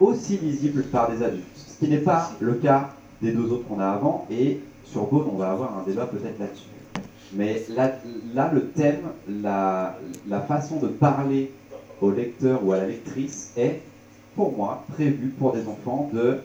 [0.00, 1.44] aussi lisible par des adultes.
[1.54, 2.88] Ce qui n'est pas le cas
[3.22, 6.38] des deux autres qu'on a avant, et sur Bone, on va avoir un débat peut-être
[6.38, 6.68] là-dessus.
[7.32, 7.92] Mais là,
[8.34, 9.98] là, le thème, la,
[10.28, 11.50] la façon de parler
[12.00, 13.80] au lecteur ou à la lectrice est,
[14.36, 16.38] pour moi, prévu pour des enfants de,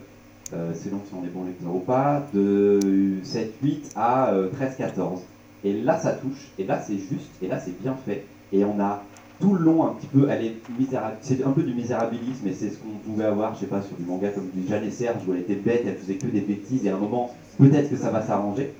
[0.52, 2.80] euh, selon si on est bon lecteur ou pas, de
[3.24, 5.20] 7-8 à 13-14.
[5.62, 8.24] Et là, ça touche, et là, c'est juste, et là, c'est bien fait.
[8.52, 9.02] Et on a
[9.40, 12.52] tout le long un petit peu, elle est misérable, c'est un peu du misérabilisme, et
[12.52, 14.90] c'est ce qu'on pouvait avoir, je sais pas, sur du manga comme du Jeanne et
[14.90, 17.90] Serge, où elle était bête, elle faisait que des bêtises, et à un moment, peut-être
[17.90, 18.72] que ça va s'arranger.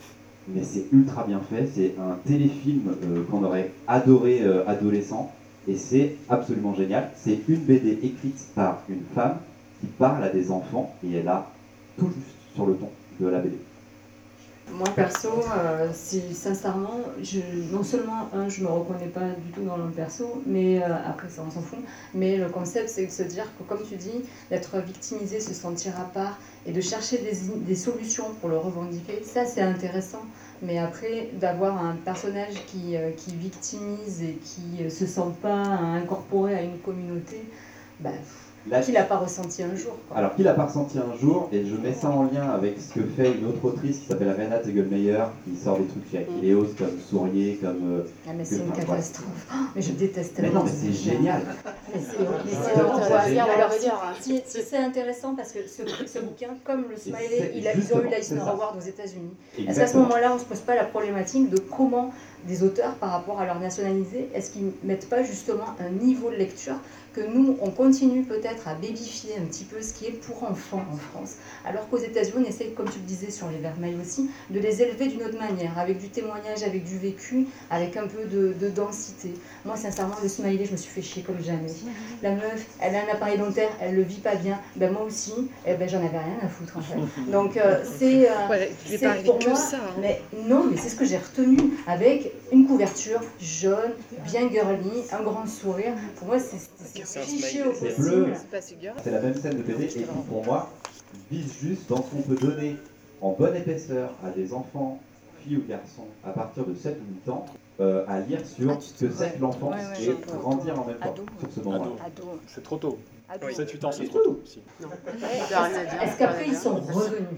[0.48, 5.32] Mais c'est ultra bien fait, c'est un téléfilm euh, qu'on aurait adoré euh, adolescent,
[5.66, 7.10] et c'est absolument génial.
[7.16, 9.36] C'est une BD écrite par une femme
[9.80, 11.50] qui parle à des enfants, et elle a
[11.98, 13.56] tout juste sur le ton de la BD.
[14.72, 17.40] Moi perso, euh, si, sincèrement, je,
[17.72, 21.28] non seulement un, je me reconnais pas du tout dans le perso, mais euh, après
[21.28, 21.78] ça on s'en fout.
[22.14, 25.98] Mais le concept c'est de se dire que comme tu dis, d'être victimisé, se sentir
[26.00, 30.22] à part et de chercher des, des solutions pour le revendiquer, ça c'est intéressant.
[30.62, 36.54] Mais après, d'avoir un personnage qui, euh, qui victimise et qui se sent pas incorporé
[36.54, 37.50] à une communauté,
[37.98, 38.10] bah,
[38.68, 39.96] Là- qu'il n'a pas ressenti un jour.
[40.08, 40.18] quoi.
[40.18, 42.92] Alors qu'il a pas ressenti un jour, et je mets ça en lien avec ce
[42.94, 46.66] que fait une autre autrice qui s'appelle Renate Egelmeyer, qui sort des trucs chez Aquileos
[46.78, 47.80] comme Sourier, comme.
[48.00, 49.26] euh, Ah, mais c'est une enfin, catastrophe.
[49.50, 50.60] Oh, mais je déteste Mais tellement.
[50.60, 51.42] non, mais c'est génial.
[51.94, 53.38] Mais c'est mais.
[53.38, 53.72] Alors,
[54.20, 58.02] si- C'est intéressant parce que ce, ce bouquin, comme le Smiley, il a, ils ont
[58.04, 58.40] eu l'Eisner.
[58.40, 59.34] Award aux États-Unis.
[59.66, 62.10] Est-ce qu'à ce moment-là, on ne se pose pas la problématique de comment
[62.46, 66.30] des auteurs, par rapport à leur nationalité, est-ce qu'ils ne mettent pas justement un niveau
[66.30, 66.76] de lecture
[67.12, 70.84] que nous, on continue peut-être à bébifier un petit peu ce qui est pour enfants
[70.92, 74.30] en France, alors qu'aux États-Unis, on essaie, comme tu le disais sur les Vermeils aussi,
[74.48, 78.26] de les élever d'une autre manière, avec du témoignage, avec du vécu, avec un peu
[78.26, 79.34] de, de densité.
[79.64, 81.66] Moi, sincèrement, le smiley, je me suis fait chier comme jamais.
[82.22, 84.60] La meuf, elle a un appareil dentaire, elle le vit pas bien.
[84.76, 85.32] Ben moi aussi,
[85.66, 86.94] eh ben j'en avais rien à foutre en fait.
[87.32, 88.70] Donc euh, c'est euh, Ouais,
[89.24, 89.94] pour que moi, ça, hein.
[90.00, 93.92] mais non, mais c'est ce que j'ai retenu avec une couverture jaune,
[94.24, 95.94] bien girly, un grand sourire.
[96.16, 96.58] Pour moi, c'est
[97.22, 98.34] cliché au possible.
[99.02, 100.70] C'est la même scène de BD et qui, pour moi,
[101.30, 102.76] vise juste dans ce qu'on peut donner
[103.20, 104.98] en bonne épaisseur à des enfants,
[105.42, 107.46] filles ou garçons, à partir de 7 ou 8 ans,
[107.80, 110.98] euh, à lire sur ce que c'est que l'enfance Ouais, ouais, et grandir en même
[110.98, 111.24] temps Ado.
[111.40, 112.06] sur ce moment-là.
[112.46, 112.98] C'est trop tôt.
[113.32, 113.46] Ado.
[113.48, 114.60] 7-8 ans, c'est trop tôt aussi.
[114.80, 117.28] Est-ce qu'après ils sont revenus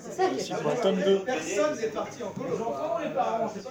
[0.00, 0.82] C'est ça qui est pas Dans le mal.
[0.82, 1.18] tome 2.
[1.24, 2.48] Personne n'est parti en colo.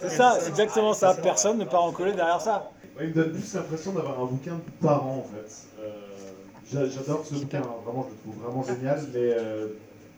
[0.01, 1.13] C'est ça, c'est exactement ça.
[1.15, 2.71] Personne ne part en coller derrière ça.
[3.01, 5.67] Il me donne plus l'impression d'avoir un bouquin de parents en fait.
[5.81, 5.89] Euh,
[6.71, 9.67] j'a- J'adore ce bouquin, vraiment je le trouve vraiment génial, mais euh,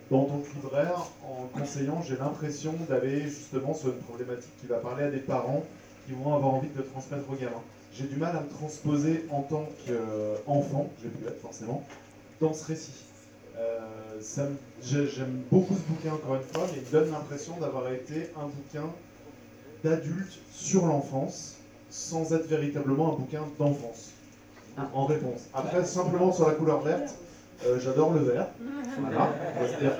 [0.09, 5.03] dans ton livraire, en conseillant, j'ai l'impression d'aller justement sur une problématique qui va parler
[5.05, 5.63] à des parents
[6.07, 7.61] qui vont avoir envie de le transmettre aux gamins.
[7.93, 11.83] J'ai du mal à me transposer en tant qu'enfant, j'ai pu l'être forcément,
[12.39, 13.03] dans ce récit.
[13.57, 13.79] Euh,
[14.81, 18.87] J'aime beaucoup ce bouquin encore une fois, mais il donne l'impression d'avoir été un bouquin
[19.83, 21.55] d'adulte sur l'enfance,
[21.89, 24.11] sans être véritablement un bouquin d'enfance.
[24.77, 24.89] Ah.
[24.93, 25.41] En réponse.
[25.53, 27.15] Après, simplement sur la couleur verte,
[27.65, 28.47] euh, j'adore le vert.
[28.99, 29.33] Voilà.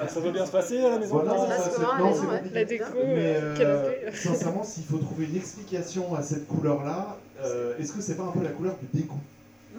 [0.07, 2.53] Ça va bien se passer à la maison Voilà, ça, c'est- ouais compliqué.
[2.55, 7.77] La déco, Mais euh, euh, sincèrement, s'il faut trouver une explication à cette couleur-là, euh,
[7.79, 9.19] est-ce que c'est pas un peu la couleur du dégoût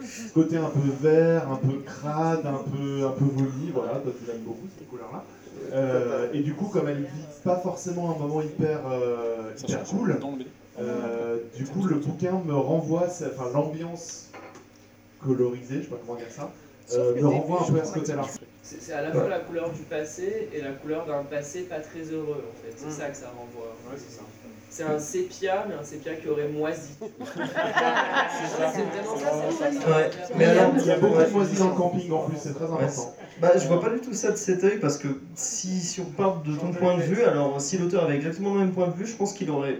[0.01, 4.11] Ce côté un peu vert, un peu crade, un peu, un peu voli, voilà, toi
[4.19, 5.23] tu l'aimes beaucoup cette couleur-là.
[5.71, 10.19] Euh, et du coup, comme elle vit pas forcément un moment hyper, euh, hyper cool,
[10.79, 14.29] euh, du coup, le bouquin me renvoie, enfin l'ambiance
[15.19, 16.51] colorisée, je sais pas comment dire ça,
[16.93, 18.23] euh, me renvoie un peu à ce côté-là.
[18.61, 22.01] C'est à la fois la couleur du passé et la couleur d'un passé pas très
[22.01, 22.73] heureux en fait.
[22.77, 22.91] C'est Mm.
[22.91, 23.75] ça que ça renvoie.
[23.89, 24.21] Ouais, c'est ça.
[24.75, 26.93] C'est un sépia, mais un sépia qui aurait moisi.
[26.99, 29.69] c'est vraiment ça, c'est ça.
[29.69, 30.35] que ça Ouais, veut dire.
[30.35, 31.25] mais alors, Il y a beaucoup ouais.
[31.27, 33.13] de moisis dans le camping en plus, c'est très important.
[33.39, 36.05] Bah, je vois pas du tout ça de cet œil parce que si, si on
[36.05, 38.93] parle de ton point de vue, alors si l'auteur avait exactement le même point de
[38.95, 39.77] vue, je pense qu'il aurait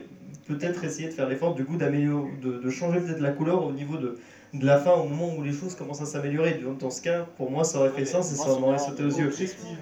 [0.47, 3.71] peut-être essayé de faire l'effort du coup d'améliorer, de, de changer peut-être la couleur au
[3.71, 4.19] niveau de,
[4.53, 6.59] de la fin, au moment où les choses commencent à s'améliorer.
[6.63, 9.09] Donc, Dans ce cas, pour moi, ça aurait fait sens et ça m'aurait sauté aux
[9.09, 9.31] yeux.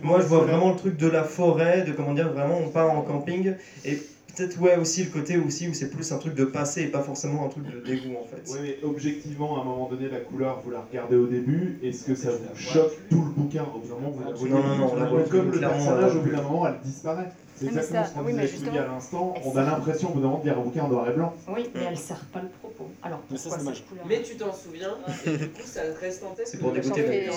[0.04, 2.91] Moi, je vois vraiment le truc de la forêt, de comment dire, vraiment on part
[2.91, 4.02] en camping et
[4.41, 7.01] peut-être ouais aussi le côté aussi où c'est plus un truc de passé et pas
[7.04, 8.41] forcément un truc de dégoût en fait.
[8.51, 12.04] Oui, mais objectivement, à un moment donné, la couleur, vous la regardez au début, est-ce
[12.06, 14.75] que ça vous choque tout le bouquin Au bout d'un moment, vous la Non, non,
[14.77, 17.32] non, on la voit Comme le personnage, au bout d'un moment, elle disparaît.
[17.56, 19.34] C'est Ah, exactement ça- ce qu'on oui, disait à l'instant.
[19.45, 21.34] On a l'impression, au bout d'un moment, de lire un bouquin en noir et blanc.
[21.47, 22.88] Oui, mais elle sert pas le propos.
[23.04, 26.23] Alors Mais ça, pourquoi cette couleur Mais tu t'en souviens, et du coup ça reste
[26.23, 26.47] en tête.
[26.47, 27.30] C'est pour que dégoûter,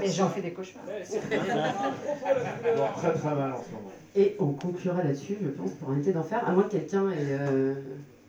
[0.00, 0.84] mais j'en fais des cauchemars.
[2.96, 3.92] Très très mal en ce moment.
[4.16, 7.36] Et on conclura là-dessus, je pense, pour un été d'enfer, à moins que quelqu'un ait
[7.38, 7.74] euh,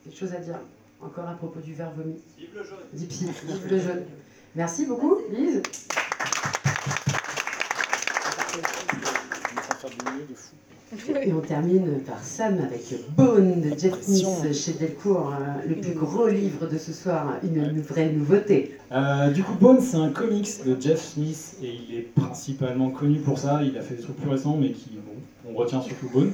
[0.04, 0.60] quelque chose à dire
[1.02, 2.16] encore à propos du verre vomi.
[2.38, 2.78] Vive le jaune.
[2.94, 4.04] Vive le jaune.
[4.56, 5.62] Merci beaucoup, Lise.
[10.96, 11.22] Faire.
[11.22, 12.82] Et on termine par Sam avec
[13.16, 17.58] Bone de Jeff Smith chez Delcourt, euh, le plus gros livre de ce soir, une,
[17.58, 18.78] une vraie nouveauté.
[18.92, 23.20] Euh, du coup, Bones, c'est un comics de Jeff Smith et il est principalement connu
[23.20, 23.62] pour ça.
[23.64, 25.12] Il a fait des trucs plus récents, mais qui, bon,
[25.50, 26.32] on retient surtout Bone.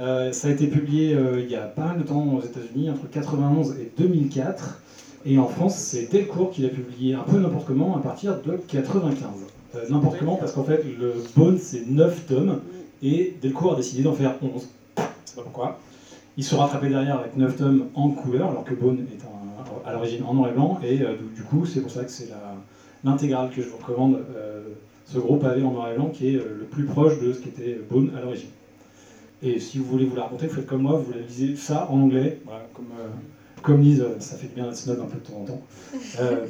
[0.00, 2.90] Euh, ça a été publié euh, il y a pas mal de temps aux États-Unis,
[2.90, 4.80] entre 91 et 2004.
[5.24, 8.56] Et en France, c'est Delcourt qui l'a publié un peu n'importe comment à partir de
[8.56, 9.28] 95.
[9.74, 12.60] Euh, n'importe comment, parce qu'en fait, le Bone, c'est 9 tomes
[13.02, 14.50] et Delcourt a décidé d'en faire 11.
[14.96, 15.78] Je sais pas pourquoi.
[16.36, 19.22] Il se rattrapait derrière avec 9 tomes en couleur, alors que Bone est
[19.86, 22.28] à l'origine en noir et blanc, et euh, du, coup, c'est pour ça que c'est
[23.04, 24.18] l'intégrale que je vous recommande,
[25.12, 27.38] ce gros pavé en noir et blanc qui est euh, le plus proche de ce
[27.40, 28.48] qu'était Bone à l'origine.
[29.42, 32.00] Et si vous voulez vous la raconter, faites comme moi, vous la lisez ça en
[32.00, 33.08] anglais, voilà, comme, euh,
[33.62, 35.62] comme Lise, ça fait du bien d'être snob un peu de temps en temps.
[36.20, 36.46] Euh,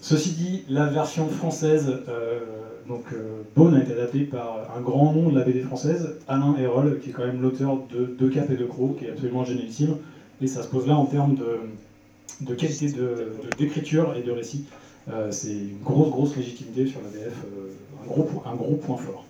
[0.00, 2.40] ceci dit, la version française, euh,
[2.88, 6.56] donc euh, Bone a été adaptée par un grand nom de la BD française, Alain
[6.58, 9.44] Hérol, qui est quand même l'auteur de Deux Cap et Deux Crocs, qui est absolument
[9.44, 9.96] génialissime.
[10.40, 11.58] Et ça se pose là en termes de,
[12.40, 14.64] de qualité de- de- d'écriture et de récit.
[15.10, 18.96] Euh, c'est une grosse, grosse légitimité sur la BF, euh, un, gros, un gros point
[18.96, 19.24] fort.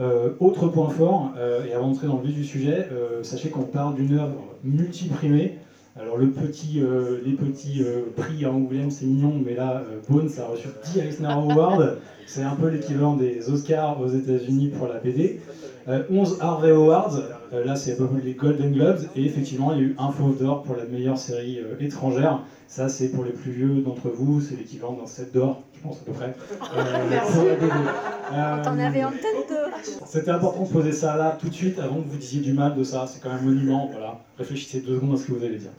[0.00, 1.32] Euh, autre point fort,
[1.68, 2.88] et avant d'entrer dans le vif du sujet,
[3.22, 5.58] sachez qu'on parle d'une œuvre multiprimée.
[6.00, 6.80] Alors le petit,
[7.24, 7.82] les petits
[8.14, 11.82] prix à Angoulême, c'est mignon, mais là, Bones a reçu 10 Eisner Awards.
[12.28, 15.40] C'est un peu l'équivalent des Oscars aux États-Unis pour la BD.
[15.88, 17.16] Euh, 11 Harvey Awards,
[17.52, 20.10] là c'est à peu près les Golden Globes, et effectivement il y a eu un
[20.10, 22.42] fauve d'or pour la meilleure série euh, étrangère.
[22.66, 26.00] Ça c'est pour les plus vieux d'entre vous, c'est l'équivalent d'un set d'or, je pense
[26.00, 26.34] à peu près.
[26.76, 27.72] euh, pour la BD.
[28.32, 30.04] Euh, T'en avais en tête de.
[30.06, 32.74] c'était important de poser ça là tout de suite avant que vous disiez du mal
[32.74, 33.06] de ça.
[33.06, 33.88] C'est quand même un monument.
[33.90, 34.20] Voilà.
[34.36, 35.70] Réfléchissez deux secondes à ce que vous allez dire.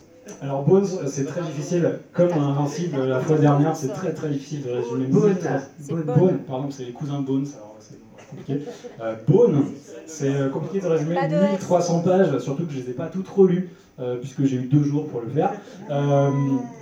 [0.41, 1.99] Alors Bones, euh, c'est très difficile.
[2.13, 5.05] Comme un Invincible la fois dernière, c'est très très difficile de résumer.
[5.08, 5.36] Bone.
[5.79, 6.03] C'est Bone.
[6.03, 6.38] Bone.
[6.47, 7.47] Pardon, c'est les cousins Bones.
[7.55, 8.61] Alors c'est compliqué.
[9.01, 9.65] Euh, Bone,
[10.05, 11.49] c'est euh, compliqué de résumer Pas de S.
[11.59, 13.69] 1300 pages, surtout que je les ai pas toutes relues.
[13.99, 15.51] euh, puisque j'ai eu deux jours pour le faire.
[15.89, 16.29] Euh,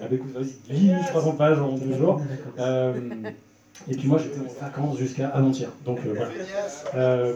[0.01, 2.21] ah bah écoute, vas-y, lis 1300 pages en deux jours.
[2.60, 2.93] Euh,
[3.89, 5.69] et puis moi j'étais en vacances jusqu'à avant-hier.
[5.83, 6.29] Donc euh, voilà.
[6.95, 7.33] Euh,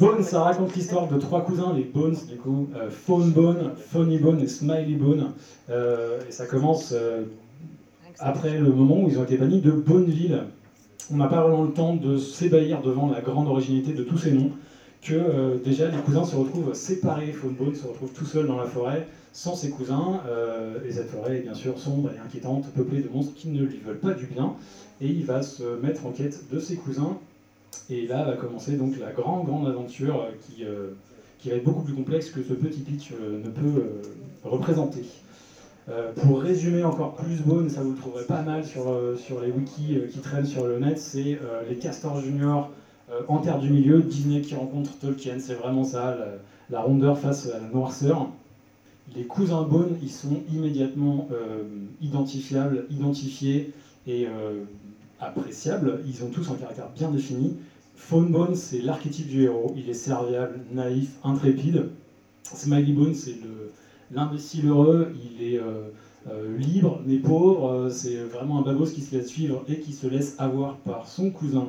[0.00, 4.18] Bones, ça raconte l'histoire de trois cousins, les Bones, du coup, euh, Phone Bone, Phony
[4.18, 5.32] Bone et Smiley Bone.
[5.70, 7.24] Euh, et ça commence euh,
[8.18, 10.44] après le moment où ils ont été bannis de Bonneville.
[11.12, 14.32] On n'a pas vraiment le temps de s'ébahir devant la grande originalité de tous ces
[14.32, 14.50] noms,
[15.02, 18.56] que euh, déjà les cousins se retrouvent séparés, Phone Bone se retrouve tout seul dans
[18.56, 22.70] la forêt, sans ses cousins, euh, et cette forêt est bien sûr sombre et inquiétante,
[22.74, 24.54] peuplée de monstres qui ne lui veulent pas du bien,
[25.02, 27.18] et il va se mettre en quête de ses cousins,
[27.90, 30.64] et là va commencer donc la grande, grande aventure euh, qui,
[31.38, 33.84] qui va être beaucoup plus complexe que ce petit pitch ne peut
[34.42, 35.04] représenter.
[35.90, 39.40] Euh, pour résumer encore plus Bone, ça vous le trouverez pas mal sur, euh, sur
[39.40, 42.70] les wikis euh, qui traînent sur le net, c'est les castors juniors
[43.28, 46.26] en terre du milieu, Disney qui rencontre Tolkien, c'est vraiment ça, la,
[46.70, 48.28] la rondeur face à la noirceur.
[49.14, 51.28] Les cousins Bone, ils sont immédiatement
[52.00, 53.74] identifiables, identifiés
[54.06, 54.26] et
[55.20, 56.00] appréciables.
[56.06, 57.56] Ils ont tous un caractère bien défini.
[57.94, 59.70] Phone Bone, c'est l'archétype du héros.
[59.76, 61.88] Il est serviable, naïf, intrépide.
[62.54, 63.70] Smiley Bone, c'est le-
[64.12, 65.12] l'imbécile heureux.
[65.14, 65.88] Il est euh,
[66.30, 67.70] euh, libre mais pauvre.
[67.70, 71.08] Euh, C'est vraiment un babos qui se laisse suivre et qui se laisse avoir par
[71.08, 71.68] son cousin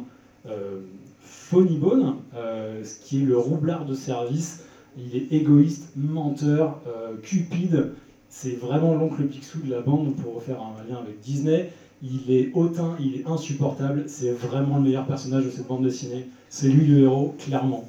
[1.21, 4.63] Phony Bone, ce qui est le roublard de service.
[4.95, 6.81] Il est égoïste, menteur,
[7.23, 7.93] cupide.
[8.29, 11.71] C'est vraiment l'oncle Picsou de la bande pour faire un lien avec Disney.
[12.03, 14.03] Il est hautain, il est insupportable.
[14.07, 16.27] C'est vraiment le meilleur personnage de cette bande dessinée.
[16.49, 17.85] C'est lui le héros, clairement.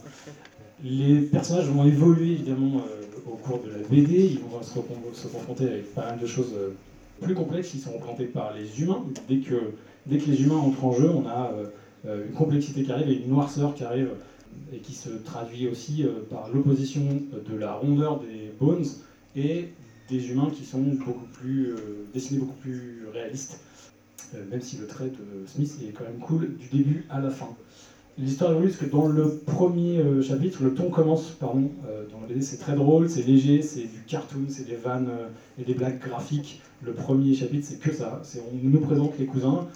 [0.85, 4.32] Les personnages vont évoluer évidemment euh, au cours de la BD.
[4.32, 6.70] Ils vont se, confronter avec pas mal de choses euh,
[7.20, 9.04] plus complexes qui sont représentés par les humains.
[9.28, 9.72] Dès que,
[10.06, 11.66] dès que les humains entrent en jeu, on a euh,
[12.06, 14.10] euh, une complexité qui arrive et une noirceur qui arrive
[14.72, 18.86] et qui se traduit aussi par l'opposition de la rondeur des bones
[19.34, 19.68] et
[20.08, 21.74] des humains qui sont beaucoup plus
[22.14, 23.60] dessinés beaucoup plus réalistes.
[24.50, 27.54] Même si le trait de Smith est quand même cool du début à la fin.
[28.18, 32.18] L'histoire évolue parce que dans le premier euh, chapitre, le ton commence, pardon, euh, dans
[32.20, 35.26] la BD, c'est très drôle, c'est léger, c'est du cartoon, c'est des vannes euh,
[35.61, 36.62] et des blagues graphiques.
[36.83, 38.22] Le premier chapitre, c'est que ça.
[38.50, 39.66] On nous présente les cousins,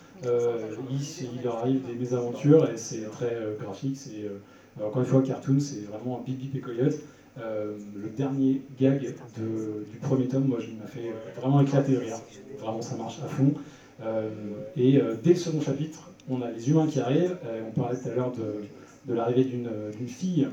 [0.90, 0.98] il,
[1.36, 3.96] il leur arrive des mésaventures et c'est très graphique.
[3.98, 4.38] C'est euh,
[4.86, 6.94] encore une fois cartoon, c'est vraiment un bip bip et coyote.
[7.38, 11.98] Euh, le dernier gag de- du premier tome, moi, je m'a fait vraiment éclater de
[11.98, 12.16] rire.
[12.58, 13.52] Vraiment, ça marche à fond.
[14.02, 14.30] Euh,
[14.76, 17.36] et euh, dès le second chapitre, on a les humains qui arrivent.
[17.46, 20.46] Euh, on parlait tout à l'heure de, l'arrivée d'une fille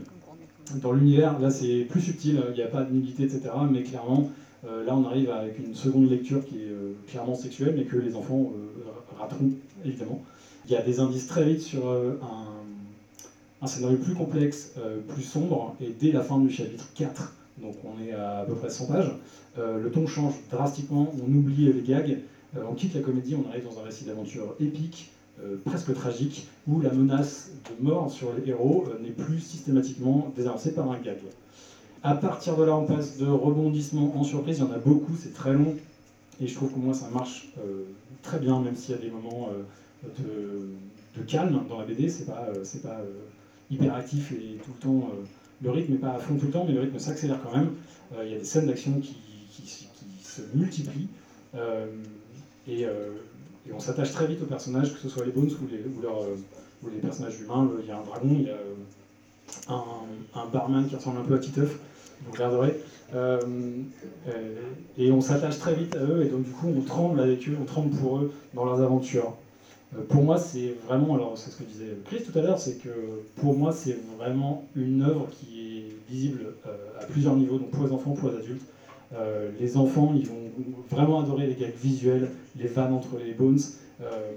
[0.76, 1.40] dans l'univers.
[1.40, 3.42] Là, c'est plus subtil, il n'y a pas de nudité, etc.
[3.72, 4.32] Mais clairement,
[4.64, 8.52] là, on arrive avec une seconde lecture qui est clairement sexuelle, mais que les enfants
[9.20, 9.52] rateront,
[9.86, 10.24] évidemment.
[10.66, 11.88] Il y a des indices très vite sur
[13.62, 14.72] un, scénario plus complexe,
[15.10, 18.70] plus sombre, et dès la fin du chapitre 4, donc on est à peu près
[18.70, 19.12] 100 pages,
[19.58, 22.18] le ton change drastiquement, on oublie les gags,
[22.56, 25.12] on quitte la comédie, on arrive dans un récit d'aventure épique,
[25.44, 30.32] euh, presque tragique, où la menace de mort sur les héros euh, n'est plus systématiquement
[30.36, 31.20] désamorcée par un gag.
[32.04, 35.14] À partir de là, on passe de rebondissement en surprise, il y en a beaucoup,
[35.20, 35.76] c'est très long,
[36.42, 37.84] et je trouve que moi ça marche euh,
[38.24, 39.64] très bien, même s'il y a des moments euh,
[41.18, 43.06] de, calme dans la BD, c'est pas, euh, pas euh,
[43.72, 45.26] hyper actif et tout le temps, euh,
[45.64, 47.72] le rythme n'est pas à fond tout le temps, mais le rythme s'accélère quand même.
[48.16, 49.16] Euh, Il y a des scènes d'action qui,
[50.22, 51.08] se multiplient,
[51.56, 51.88] euh,
[52.68, 53.10] et, euh,
[53.68, 56.06] et on s'attache très vite aux personnages, que ce soit les Bones ou les, ou
[56.06, 56.36] euh,
[56.92, 57.70] les personnages humains.
[57.82, 58.76] Il y a un dragon, il y a, euh,
[60.36, 61.80] un, barman qui ressemble un peu à Titeuf,
[62.26, 62.80] vous regarderez.
[63.14, 63.40] Euh,
[64.28, 64.56] euh,
[64.98, 67.58] et on s'attache très vite à eux, et donc du coup on tremble avec eux,
[67.60, 69.34] on tremble pour eux dans leurs aventures.
[69.96, 72.76] Euh, pour moi, c'est vraiment, alors c'est ce que disait Chris tout à l'heure, c'est
[72.76, 72.90] que
[73.36, 77.86] pour moi, c'est vraiment une œuvre qui est visible euh, à plusieurs niveaux, donc pour
[77.86, 78.66] les enfants, pour les adultes.
[79.14, 80.52] Euh, les enfants, ils vont
[80.90, 83.60] vraiment adorer les gags visuels, les vannes entre les bones,
[84.02, 84.34] euh,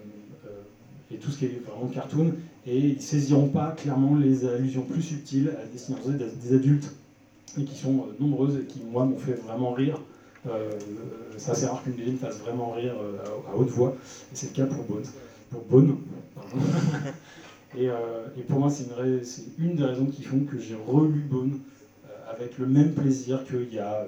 [0.46, 2.34] euh, et tout ce qui est vraiment cartoon,
[2.66, 6.92] et ils saisiront pas clairement les allusions plus subtiles à destination des, adultes,
[7.58, 10.00] et qui sont nombreuses, et qui, moi, m'ont fait vraiment rire.
[10.46, 10.70] Euh,
[11.36, 12.94] c'est rare qu'une me fasse vraiment rire
[13.48, 13.94] à, haute voix,
[14.32, 15.04] c'est le cas pour Bones
[15.50, 15.98] pour pardon.
[17.78, 17.88] et,
[18.48, 18.86] pour moi, c'est
[19.58, 21.60] une, des raisons qui font que j'ai relu Bonne
[22.04, 24.06] euh, avec le même plaisir qu'il y a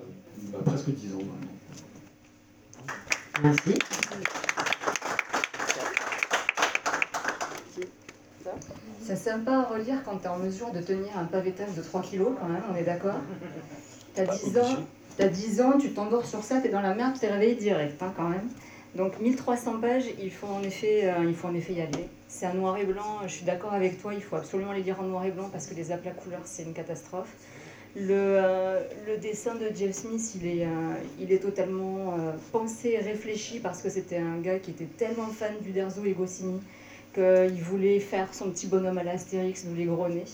[0.50, 1.18] bah, presque 10 ans.
[1.18, 1.52] maintenant.
[3.42, 3.78] Merci.
[9.04, 12.02] C'est sympa à relire quand tu es en mesure de tenir un pavétage de 3
[12.02, 13.20] kilos quand même, on est d'accord
[14.14, 14.84] T'as 10 ans,
[15.16, 18.02] t'as 10 ans, tu t'endors sur ça, t'es dans la merde, tu t'es réveillé direct
[18.02, 18.48] hein, quand même.
[18.94, 22.08] Donc 1300 pages, il faut en effet, euh, il faut en effet y aller.
[22.28, 25.00] C'est un noir et blanc, je suis d'accord avec toi, il faut absolument les lire
[25.00, 27.34] en noir et blanc parce que les aplats couleurs c'est une catastrophe.
[27.94, 32.96] Le, euh, le dessin de Jeff Smith, il est, euh, il est totalement euh, pensé,
[32.96, 36.60] réfléchi parce que c'était un gars qui était tellement fan du Derzo et Goscinny
[37.14, 40.24] qu'il voulait faire son petit bonhomme à l'Astérix, d'où les gros nez.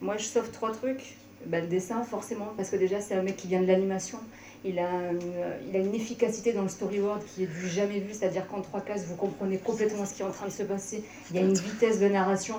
[0.00, 1.16] Moi, je sauve trois trucs.
[1.46, 4.18] Bah, le dessin, forcément, parce que déjà, c'est un mec qui vient de l'animation.
[4.64, 5.20] Il a, une,
[5.68, 8.80] il a une efficacité dans le storyboard qui est du jamais vu, c'est-à-dire qu'en trois
[8.80, 11.04] cases, vous comprenez complètement ce qui est en train de se passer.
[11.30, 12.56] Il y a une vitesse de narration.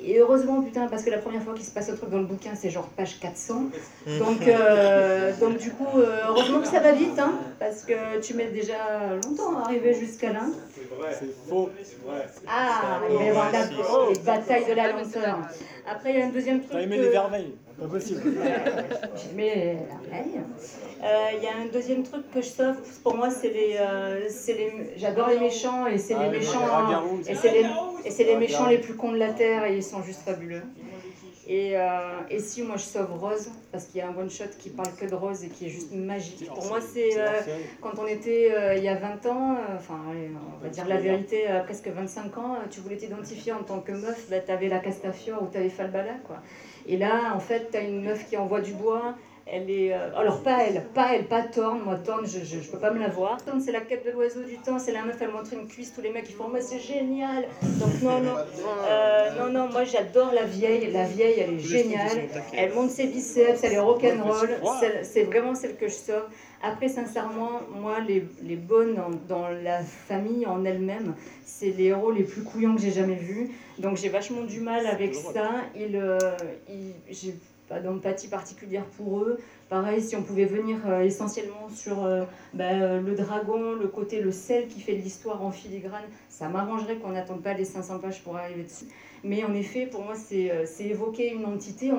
[0.00, 2.24] Et heureusement, putain, parce que la première fois qu'il se passe un truc dans le
[2.24, 3.64] bouquin, c'est genre page 400.
[4.18, 8.34] Donc, euh, donc du coup, euh, heureusement que ça va vite, hein, parce que tu
[8.34, 8.76] mets déjà
[9.24, 10.42] longtemps à arriver jusqu'à là.
[11.18, 11.70] C'est faux.
[12.46, 15.38] Ah, il va y avoir la les batailles de la lenteur.
[15.90, 16.72] Après, il y a un deuxième truc.
[16.72, 18.22] T'as aimé que- les vermeils Pas possible.
[19.16, 20.40] J'aimais la veille.
[21.02, 23.76] Euh, Il y a un deuxième truc que je sauve, pour moi, c'est les.
[23.78, 26.64] euh, c'est les J'adore les méchants et c'est Ah, les les méchants.
[26.64, 27.64] Ragarous, et c'est les,
[28.04, 30.62] et c'est les méchants les plus cons de la Terre et ils sont juste fabuleux.
[31.50, 31.88] Et, euh,
[32.28, 34.94] et si moi je sauve Rose, parce qu'il y a un one shot qui parle
[35.00, 36.46] que de Rose et qui est juste magique.
[36.46, 37.40] Pour moi, c'est euh,
[37.80, 40.86] quand on était euh, il y a 20 ans, euh, enfin, allez, on va dire
[40.86, 44.40] la vérité, à presque 25 ans, euh, tu voulais t'identifier en tant que meuf, bah,
[44.40, 46.36] t'avais la Castafiore ou t'avais Falbala, quoi.
[46.88, 49.16] Et là, en fait, t'as une meuf qui envoie du bois.
[49.50, 49.92] Elle est.
[49.94, 51.80] euh, alors, pas elle, pas elle, pas Thorne.
[51.84, 53.42] Moi, Thorne, je, je, je peux pas me la voir.
[53.44, 54.78] Thorne, c'est la quête de l'oiseau du temps.
[54.78, 55.92] C'est la meuf, elle montre une cuisse.
[55.94, 57.44] Tous les mecs, ils font, mais c'est génial.
[57.62, 58.34] Donc, non, non.
[58.88, 60.90] Euh, non, non, moi, j'adore la vieille.
[60.92, 62.10] La vieille, elle est géniale.
[62.54, 64.50] Elle monte ses biceps, elle est rock'n'roll.
[64.80, 66.24] C'est- C'est vraiment celle que je sauve.
[66.62, 72.10] Après, sincèrement, moi, les, les bonnes dans, dans la famille en elle-même, c'est les héros
[72.10, 73.50] les plus couillons que j'ai jamais vus.
[73.78, 75.50] Donc j'ai vachement du mal avec ça.
[75.76, 76.18] Ils, euh,
[77.08, 77.34] j'ai
[77.68, 79.38] pas d'empathie particulière pour eux.
[79.68, 84.20] Pareil, si on pouvait venir euh, essentiellement sur euh, bah, euh, le dragon, le côté,
[84.20, 87.98] le sel qui fait de l'histoire en filigrane, ça m'arrangerait qu'on n'attende pas les 500
[87.98, 88.86] pages pour arriver dessus.
[89.24, 91.90] Mais en effet, pour moi, c'est évoquer une entité.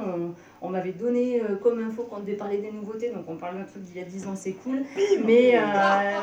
[0.61, 3.65] On, m'avait donné comme info quand on devait parler des nouveautés, donc on parle d'un
[3.65, 4.83] truc d'il y a 10 ans, c'est cool.
[5.25, 5.59] Mais,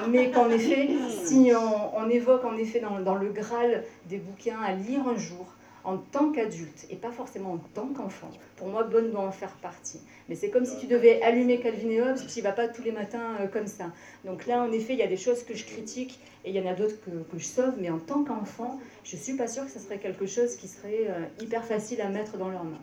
[0.09, 0.89] mais qu'en effet,
[1.23, 5.19] si on, on évoque en effet dans, dans le Graal des bouquins à lire un
[5.19, 5.56] jour,
[5.87, 9.53] en tant qu'adulte et pas forcément en tant qu'enfant, pour moi, Bonne doit en faire
[9.63, 10.01] partie.
[10.29, 12.83] Mais c'est comme si tu devais allumer Calvin et Hobbes, tu n'y vas pas tous
[12.83, 13.93] les matins euh, comme ça.
[14.25, 16.61] Donc là, en effet, il y a des choses que je critique et il y
[16.61, 19.65] en a d'autres que, que je sauve, mais en tant qu'enfant, je suis pas sûre
[19.65, 22.83] que ce serait quelque chose qui serait euh, hyper facile à mettre dans leurs mains.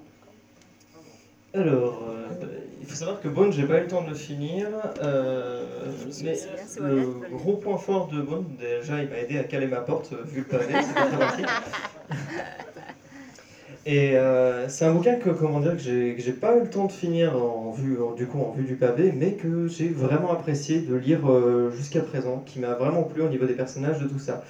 [1.55, 2.27] Alors, euh,
[2.81, 4.67] il faut savoir que Bone, j'ai pas eu le temps de le finir.
[5.03, 5.65] euh,
[6.23, 6.35] mais
[6.79, 10.39] le gros point fort de Bone, déjà, il m'a aidé à caler ma porte, vu
[10.39, 11.43] le pavé, c'était.
[13.85, 16.91] Et euh, c'est un bouquin que, comment dire, que j'ai pas eu le temps de
[16.91, 20.95] finir en vue, du coup, en vue du pavé, mais que j'ai vraiment apprécié de
[20.95, 24.43] lire euh, jusqu'à présent, qui m'a vraiment plu au niveau des personnages, de tout ça.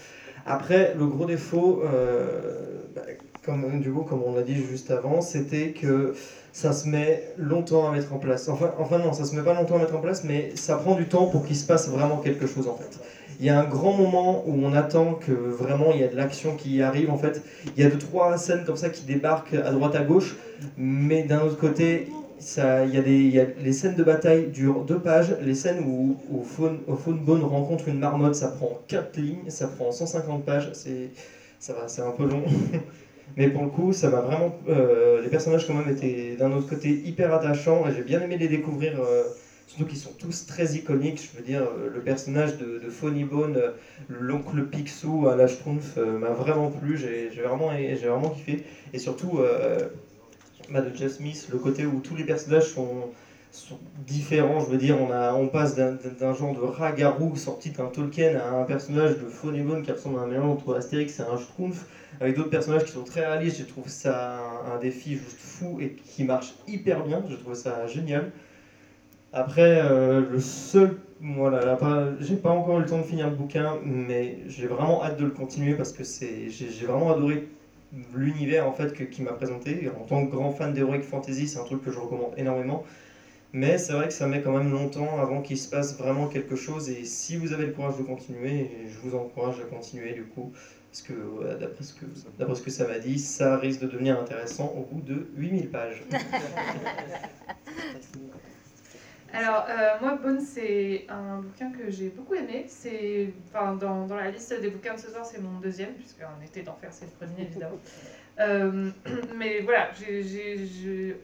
[0.46, 3.02] Après, le gros défaut, euh, bah,
[3.44, 6.14] comme, du coup, comme on l'a dit juste avant, c'était que
[6.52, 8.48] ça se met longtemps à mettre en place.
[8.50, 10.96] Enfin, enfin non, ça se met pas longtemps à mettre en place, mais ça prend
[10.96, 13.00] du temps pour qu'il se passe vraiment quelque chose en fait.
[13.40, 16.16] Il y a un grand moment où on attend que vraiment il y a de
[16.16, 17.42] l'action qui arrive en fait.
[17.76, 20.36] Il y a deux trois scènes comme ça qui débarquent à droite à gauche,
[20.76, 22.06] mais d'un autre côté,
[22.38, 25.36] ça, il y a des, il y a, les scènes de bataille durent deux pages.
[25.40, 26.82] Les scènes où, où Faune,
[27.24, 30.70] Bone rencontre une marmotte, ça prend quatre lignes, ça prend 150 pages.
[30.74, 31.12] C'est,
[31.60, 32.46] ça va, c'est un peu long.
[33.38, 34.52] Mais pour le coup, ça m'a vraiment.
[34.68, 38.36] euh, les personnages, quand même, étaient d'un autre côté hyper attachants et j'ai bien aimé
[38.38, 39.00] les découvrir.
[39.00, 39.26] euh,
[39.68, 41.22] surtout qu'ils sont tous très iconiques.
[41.32, 43.70] Je veux dire, euh, le personnage de, de Phony Bone, euh,
[44.08, 46.98] l'oncle Picsou à la Schtroumpf, euh, m'a vraiment plu.
[46.98, 48.58] J'ai vraiment, vraiment kiffé.
[48.94, 49.78] Et surtout, euh,
[50.70, 53.10] de Jeff Smith, le côté où tous les personnages sont,
[53.52, 54.60] sont différents.
[54.60, 58.36] Je veux dire, on, a, on passe d'un- d'un genre de ragarou sorti d'un Tolkien
[58.36, 61.86] à un personnage de Phonebone qui ressemble à un mélange entre Astérix et un Schtroumpf,
[62.20, 63.58] avec d'autres personnages qui sont très réalistes.
[63.58, 67.24] Je trouve ça un, un défi juste fou et qui marche hyper bien.
[67.28, 68.30] Je trouve ça génial.
[69.34, 70.98] Après, euh, le seul.
[71.20, 71.80] Voilà,
[72.20, 75.24] j'ai pas encore eu le temps de finir le bouquin, mais j'ai vraiment hâte de
[75.24, 77.48] le continuer parce que c'est, j'ai vraiment adoré
[78.14, 79.90] l'univers en fait qu'il m'a présenté.
[79.98, 82.84] En tant que grand fan d'Heroic Fantasy, c'est un truc que je recommande énormément.
[83.54, 86.58] Mais c'est vrai que ça met quand même longtemps avant qu'il se passe vraiment quelque
[86.58, 86.90] chose.
[86.90, 90.52] Et si vous avez le courage de continuer, je vous encourage à continuer du coup.
[90.92, 91.14] Parce que
[91.60, 92.06] d'après ce que,
[92.38, 95.70] d'après ce que ça m'a dit, ça risque de devenir intéressant au bout de 8000
[95.70, 96.04] pages.
[99.36, 102.66] Alors, euh, moi, Bone, c'est un bouquin que j'ai beaucoup aimé.
[102.68, 106.30] C'est, enfin, dans, dans la liste des bouquins de ce soir, c'est mon deuxième, puisqu'un
[106.46, 107.80] été d'enfer, c'est le premier, évidemment.
[108.40, 108.90] Euh,
[109.36, 109.92] mais voilà,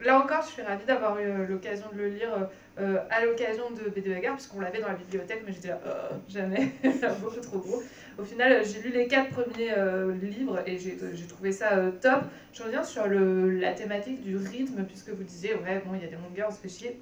[0.05, 2.49] là encore, je suis ravie d'avoir eu euh, l'occasion de le lire
[2.79, 6.09] euh, à l'occasion de BD Bagarre, puisqu'on l'avait dans la bibliothèque, mais j'étais là, Euh,
[6.27, 6.69] jamais,
[7.19, 7.81] beaucoup trop gros.
[8.19, 12.25] Au final, j'ai lu les quatre premiers euh, livres et j'ai trouvé ça top.
[12.53, 16.05] Je reviens sur le, la thématique du rythme, puisque vous disiez, ouais, bon, il y
[16.05, 16.99] a des longueurs, on se fait chier.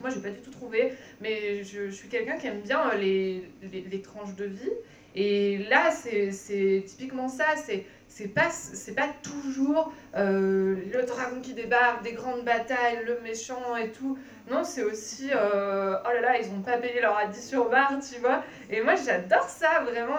[0.00, 3.50] Moi, j'ai pas du tout trouvé, mais je, suis quelqu'un qui aime bien euh, les,
[3.62, 4.70] les, tranches de vie.
[5.16, 7.46] Et là, c'est typiquement ça.
[7.56, 8.48] C'est c'est pas
[8.96, 14.18] pas toujours euh, le dragon qui débarque, des grandes batailles, le méchant et tout.
[14.50, 17.92] Non, c'est aussi euh, oh là là, ils ont pas payé leur addition au bar,
[18.00, 18.42] tu vois.
[18.70, 20.16] Et moi, j'adore ça vraiment.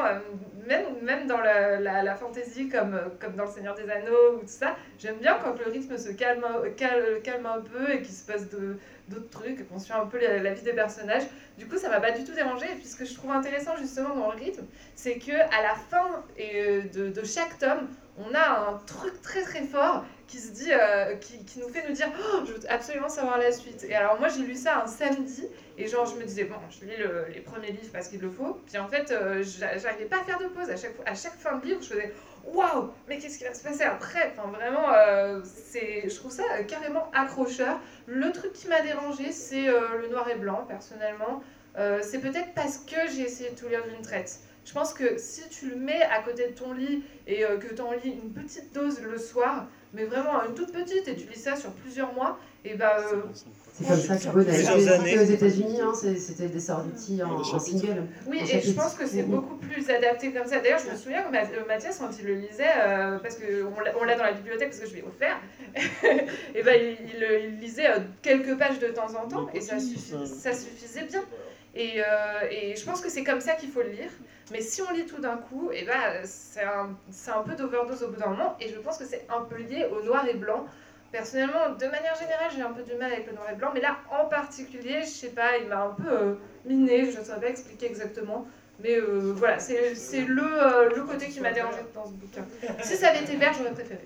[0.68, 4.48] même même dans la, la, fantasy comme comme dans le Seigneur des Anneaux ou tout
[4.48, 4.76] ça.
[5.00, 6.46] J'aime bien quand le rythme se calme
[6.78, 8.78] calme, calme un peu et qu'il se passe de
[9.10, 11.24] d'autres trucs, qu'on suit un peu la, la vie des personnages.
[11.58, 12.66] Du coup, ça m'a pas du tout dérangé.
[12.72, 15.76] Et puis, ce que je trouve intéressant justement dans le rythme, c'est que à la
[15.76, 20.52] fin euh, de, de chaque tome, on a un truc très très fort qui se
[20.52, 23.84] dit, euh, qui, qui nous fait nous dire, oh, je veux absolument savoir la suite.
[23.84, 25.48] Et alors moi, j'ai lu ça un samedi
[25.78, 28.30] et genre je me disais bon, je lis le- les premiers livres parce qu'il le
[28.30, 28.62] faut.
[28.66, 30.70] Puis en fait, euh, j'a- j'arrivais pas à faire de pause.
[30.70, 32.14] À chaque à chaque fin de livre, je faisais
[32.54, 34.34] waouh, mais qu'est-ce qui va se passer après?
[34.38, 37.80] Enfin vraiment, euh, c'est, je trouve ça euh, carrément accrocheur.
[38.08, 41.44] Le truc qui m'a dérangé, c'est euh, le noir et blanc, personnellement.
[42.02, 44.40] C'est peut-être parce que j'ai essayé de tout lire d'une traite.
[44.66, 47.82] Je pense que si tu le mets à côté de ton lit et que tu
[47.82, 51.40] en lis une petite dose le soir, mais vraiment une toute petite, et tu lis
[51.40, 52.98] ça sur plusieurs mois, et bah.
[53.14, 53.22] euh,
[53.74, 57.60] C'est comme ça que Bone a été aux États-unis, hein, c'était des sorties en, en
[57.60, 58.04] single.
[58.28, 60.60] Oui, en et je pense que c'est beaucoup plus adapté comme ça.
[60.60, 63.94] D'ailleurs, je me souviens que euh, Mathias, quand il le lisait, euh, parce qu'on l'a
[64.00, 65.40] on l'a dans la bibliothèque parce que je l'ai offert,
[66.56, 69.78] et ben, il, il- il lisait euh, quelques pages de temps en temps et ça,
[69.78, 71.24] suffi- ça suffisait bien.
[71.76, 72.04] Et, euh,
[72.50, 74.10] et je pense que c'est comme ça qu'il faut le lire.
[74.52, 78.20] Mais si on lit tout d'un coup, et ben, c'est un, peu d'overdose au bout
[78.20, 78.56] d'un moment.
[78.60, 80.66] Et je pense que c'est un peu lié au noir et blanc.
[81.12, 83.82] Personnellement, de manière générale, j'ai un peu du mal avec le noir et blanc, mais
[83.82, 86.34] là en particulier, je sais pas, il m'a un peu euh,
[86.66, 88.46] miné, je ne saurais pas expliquer exactement.
[88.82, 92.46] Mais euh, voilà, c'est euh, le côté qui m'a dérangé dans ce bouquin.
[92.84, 94.02] Si ça avait été vert, j'aurais préféré.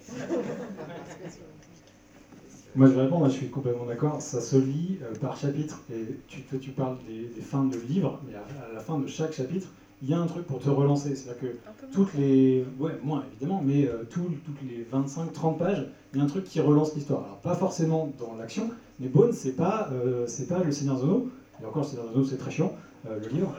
[2.76, 4.20] Moi, je vais répondre, je suis complètement d'accord.
[4.20, 5.84] Ça se lit par chapitre.
[5.94, 9.68] Et tu, tu parles des, fins de livres, mais à la fin de chaque chapitre,
[10.04, 11.16] il y a un truc pour te relancer.
[11.16, 11.47] C'est-à-dire que
[11.93, 12.66] toutes les.
[12.80, 16.43] Ouais, moins évidemment, mais euh, tout- toutes les 25-30 pages, il y a un truc
[16.43, 17.24] qui relance l'histoire.
[17.24, 21.30] Alors, pas forcément dans l'action, mais Bone, c'est pas, euh, c'est pas le Seigneur Anneaux.
[21.62, 22.74] Et encore, le Seigneur Anneaux, c'est très chiant,
[23.10, 23.54] euh, le livre.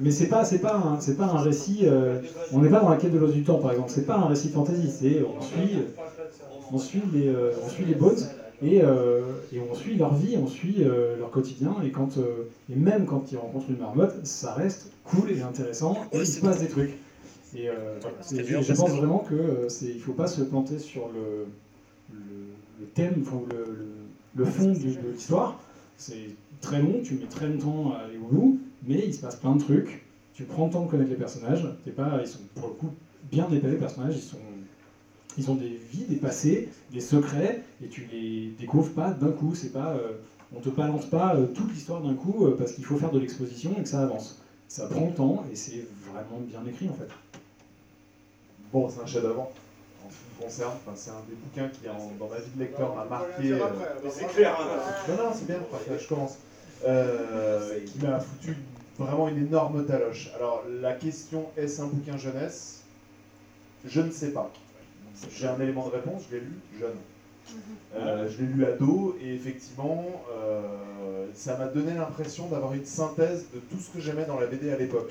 [0.00, 1.86] Mais c'est pas, c'est pas, un, c'est pas un récit.
[2.52, 3.90] on n'est pas dans la quête de l'os du temps, par exemple.
[3.90, 4.90] C'est pas un récit fantasy.
[4.90, 5.76] C'est on suit,
[6.72, 7.32] on suit les,
[7.64, 8.18] on suit les Bones
[8.62, 11.76] et, euh, et on suit leur vie, on suit euh, leur quotidien.
[11.84, 15.96] Et quand, euh, et même quand ils rencontrent une marmotte, ça reste cool et intéressant.
[16.12, 16.92] Et il se passe des trucs.
[17.56, 17.98] Et euh,
[18.30, 21.46] bien je, pense vraiment que euh, il faut pas se planter sur le,
[22.12, 22.20] le,
[22.80, 23.40] le thème, enfin,
[24.36, 25.60] le, fond du- de l'histoire.
[25.96, 29.36] C'est très long, tu mets très longtemps à aller au bout, mais il se passe
[29.36, 30.04] plein de trucs.
[30.32, 31.66] Tu prends le temps de connaître les personnages.
[31.84, 32.90] T'es pas, ils sont pour le coup
[33.30, 34.16] bien épais les personnages.
[34.16, 34.36] Ils sont,
[35.38, 39.54] ils ont des vies, des passés, des secrets, et tu les découvres pas d'un coup.
[39.54, 40.12] C'est pas, euh,
[40.54, 43.18] on te balance pas euh, toute l'histoire d'un coup euh, parce qu'il faut faire de
[43.18, 44.38] l'exposition et que ça avance.
[44.68, 47.08] Ça prend le temps et c'est vraiment bien écrit en fait.
[48.72, 50.72] Bon, c'est un chef-d'œuvre en ce qui me concerne.
[50.86, 53.48] Enfin, c'est un des bouquins qui, en- dans ma vie de lecteur, m'a marqué.
[54.10, 54.66] c'est clair, hein.
[55.08, 56.36] Non, non, c'est bien, enfin, je commence.
[56.86, 58.56] Euh, qui m'a foutu
[58.98, 60.30] vraiment une énorme taloche.
[60.36, 62.82] Alors, la question est-ce un bouquin jeunesse?
[63.84, 64.50] Je ne sais pas.
[65.28, 66.96] J'ai un élément de réponse, je l'ai lu jeune.
[67.96, 73.46] Euh, je l'ai lu ado et effectivement, euh, ça m'a donné l'impression d'avoir une synthèse
[73.52, 75.10] de tout ce que j'aimais dans la BD à l'époque.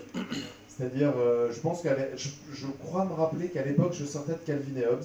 [0.67, 4.37] C'est-à-dire, euh, je pense qu'à je, je crois me rappeler qu'à l'époque, je sortais de
[4.45, 5.03] Calvin et Hobbes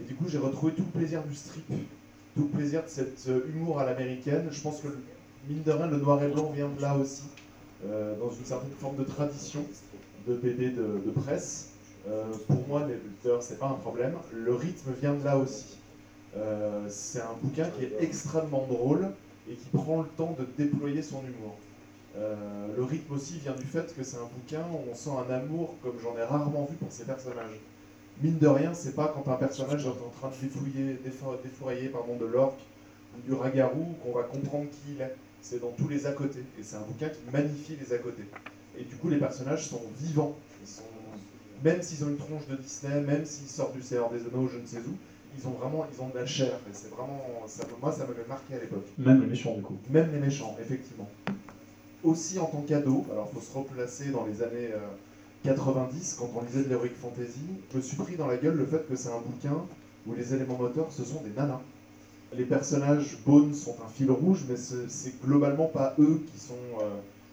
[0.00, 1.64] Et du coup, j'ai retrouvé tout le plaisir du strip,
[2.34, 4.48] tout le plaisir de cet humour à l'américaine.
[4.50, 4.88] Je pense que,
[5.48, 7.22] mine de rien, le noir et blanc vient de là aussi,
[7.84, 9.64] dans une certaine forme de tradition
[10.26, 11.73] de BD de, de presse.
[12.08, 12.86] Euh, pour moi,
[13.22, 14.14] d'ailleurs, c'est pas un problème.
[14.32, 15.78] Le rythme vient de là aussi.
[16.36, 19.08] Euh, c'est un bouquin qui est extrêmement drôle
[19.48, 21.56] et qui prend le temps de déployer son humour.
[22.16, 25.32] Euh, le rythme aussi vient du fait que c'est un bouquin où on sent un
[25.32, 27.60] amour comme j'en ai rarement vu pour ces personnages.
[28.22, 31.88] Mine de rien, c'est pas quand un personnage est en train de défouiller, défo- défourailler
[31.88, 32.60] pardon, de l'orque
[33.16, 35.14] ou du ragarou qu'on va comprendre qui il est.
[35.42, 36.40] C'est dans tous les à côté.
[36.58, 38.22] Et c'est un bouquin qui magnifie les à côté.
[38.78, 40.36] Et du coup, les personnages sont vivants.
[40.62, 40.82] Ils sont,
[41.62, 44.58] même s'ils ont une tronche de Disney, même s'ils sortent du Seigneur des Anneaux, je
[44.58, 44.92] ne sais où,
[45.38, 46.52] ils ont vraiment, ils ont de la chair.
[46.68, 48.86] Et c'est vraiment, ça, moi, ça m'avait marqué à l'époque.
[48.98, 49.76] Même les méchants, du coup.
[49.90, 51.08] Même les méchants, effectivement.
[52.02, 54.78] Aussi en tant qu'ado, alors il faut se replacer dans les années euh,
[55.44, 57.40] 90, quand on lisait de l'Heroic Fantasy,
[57.72, 59.56] je me suis pris dans la gueule le fait que c'est un bouquin
[60.06, 61.60] où les éléments moteurs, ce sont des nanas.
[62.36, 66.54] Les personnages Bones sont un fil rouge, mais ce- c'est globalement pas eux qui sont
[66.80, 66.84] euh,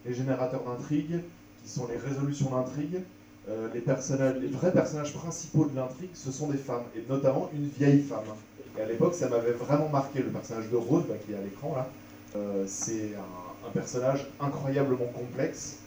[0.06, 1.20] les générateurs d'intrigue,
[1.62, 3.00] qui sont les résolutions d'intrigue.
[3.48, 7.50] Euh, les, personnages, les vrais personnages principaux de l'intrigue, ce sont des femmes, et notamment
[7.52, 8.22] une vieille femme.
[8.78, 10.20] Et à l'époque, ça m'avait vraiment marqué.
[10.20, 11.88] Le personnage de Rose, bah, qui est à l'écran là,
[12.36, 15.78] euh, c'est un, un personnage incroyablement complexe.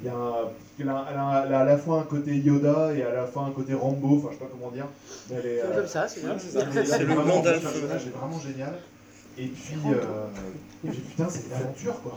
[0.00, 0.48] Il y a un-
[0.78, 3.26] elle, a, elle a- elle a à la fois un côté Yoda et à la
[3.26, 4.86] fois un côté Rambo, enfin je sais pas comment dire.
[5.28, 6.38] Mais elle est, C'est comme ça, c'est bien.
[6.38, 6.52] C'est
[7.54, 8.74] le personnage est vraiment génial.
[9.36, 10.28] Et puis, euh,
[10.84, 12.14] et puis, putain, c'est une aventure quoi.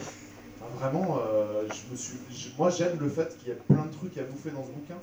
[0.80, 3.92] Vraiment, euh, je me suis, je- moi j'aime le fait qu'il y ait plein de
[3.92, 4.96] trucs à bouffer dans ce bouquin.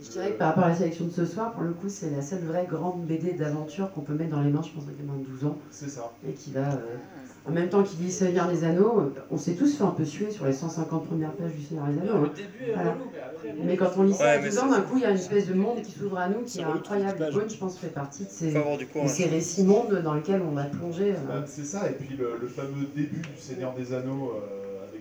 [0.00, 2.10] Je dirais que par rapport à la sélection de ce soir, pour le coup, c'est
[2.10, 4.92] la seule vraie grande BD d'aventure qu'on peut mettre dans les mains, je pense, d'un
[4.92, 5.58] gamin de 12 ans.
[5.72, 6.12] C'est ça.
[6.26, 6.96] Et qui va, euh,
[7.44, 10.04] en même temps qu'il lit Seigneur des Anneaux, euh, on s'est tous fait un peu
[10.04, 12.18] suer sur les 150 premières pages du Seigneur des Anneaux.
[12.18, 12.32] Le hein.
[12.36, 12.92] début est Voilà.
[12.92, 13.54] relou, mais après.
[13.64, 15.16] Mais quand on lit ça à mais 12 ans, d'un coup, il y a une
[15.16, 17.30] espèce de monde qui s'ouvre à nous, qui est incroyable.
[17.32, 21.10] Bone, je pense, fait partie de ces, de récits mondes dans lesquels on va plonger.
[21.10, 21.26] euh.
[21.26, 24.57] Bah, c'est ça, et puis le, le fameux début du Seigneur des Anneaux euh,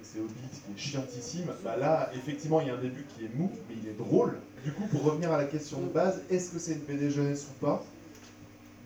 [0.08, 3.26] avec ses hobbits qui est chiantissime, bah là, effectivement, il y a un début qui
[3.26, 4.38] est mou, mais il est drôle.
[4.64, 7.48] Du coup, pour revenir à la question de base, est-ce que c'est une BD jeunesse
[7.50, 7.84] ou pas?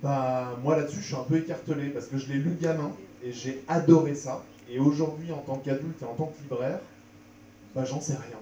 [0.04, 2.92] Bah, moi là-dessus, je suis un peu écartelé parce que je l'ai lu gamin
[3.24, 4.44] et j'ai adoré ça.
[4.70, 6.80] Et aujourd'hui, en tant qu'adulte et en tant que libraire,
[7.76, 8.38] bah, j'en sais rien.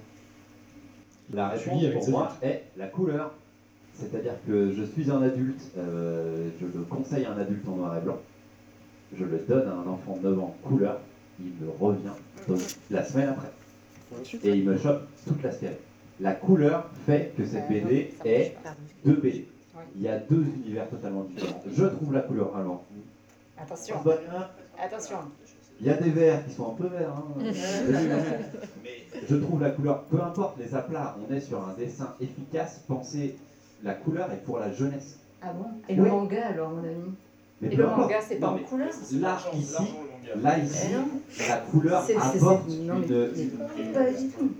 [1.31, 3.33] La réponse pour moi est la couleur.
[3.93, 7.97] C'est-à-dire que je suis un adulte, euh, je le conseille à un adulte en noir
[7.97, 8.19] et blanc,
[9.13, 11.01] je le donne à un enfant de 9 ans couleur,
[11.39, 12.09] il me revient
[12.47, 12.59] donc,
[12.89, 13.51] la semaine après.
[14.43, 15.75] Et il me chope toute la série.
[16.19, 18.55] La couleur fait que cette BD est
[19.05, 19.47] deux BD.
[19.95, 21.63] Il y a deux univers totalement différents.
[21.71, 22.83] Je trouve la couleur alors.
[23.57, 23.95] Attention.
[24.81, 25.17] Attention.
[25.81, 27.13] Il y a des verts qui sont un peu verts.
[27.15, 27.43] hein.
[29.29, 32.81] Je trouve la couleur, peu importe les aplats, on est sur un dessin efficace.
[32.87, 33.35] Pensez,
[33.83, 35.19] la couleur est pour la jeunesse.
[35.41, 35.65] Ah bon?
[35.87, 37.13] Et le manga alors, mon ami?
[37.61, 37.99] Mais Et le importe.
[38.01, 38.89] manga, c'est pas en couleur?
[39.19, 39.83] Là, ici,
[40.41, 41.47] là, ici, Eh non.
[41.49, 43.51] la couleur apporte une- du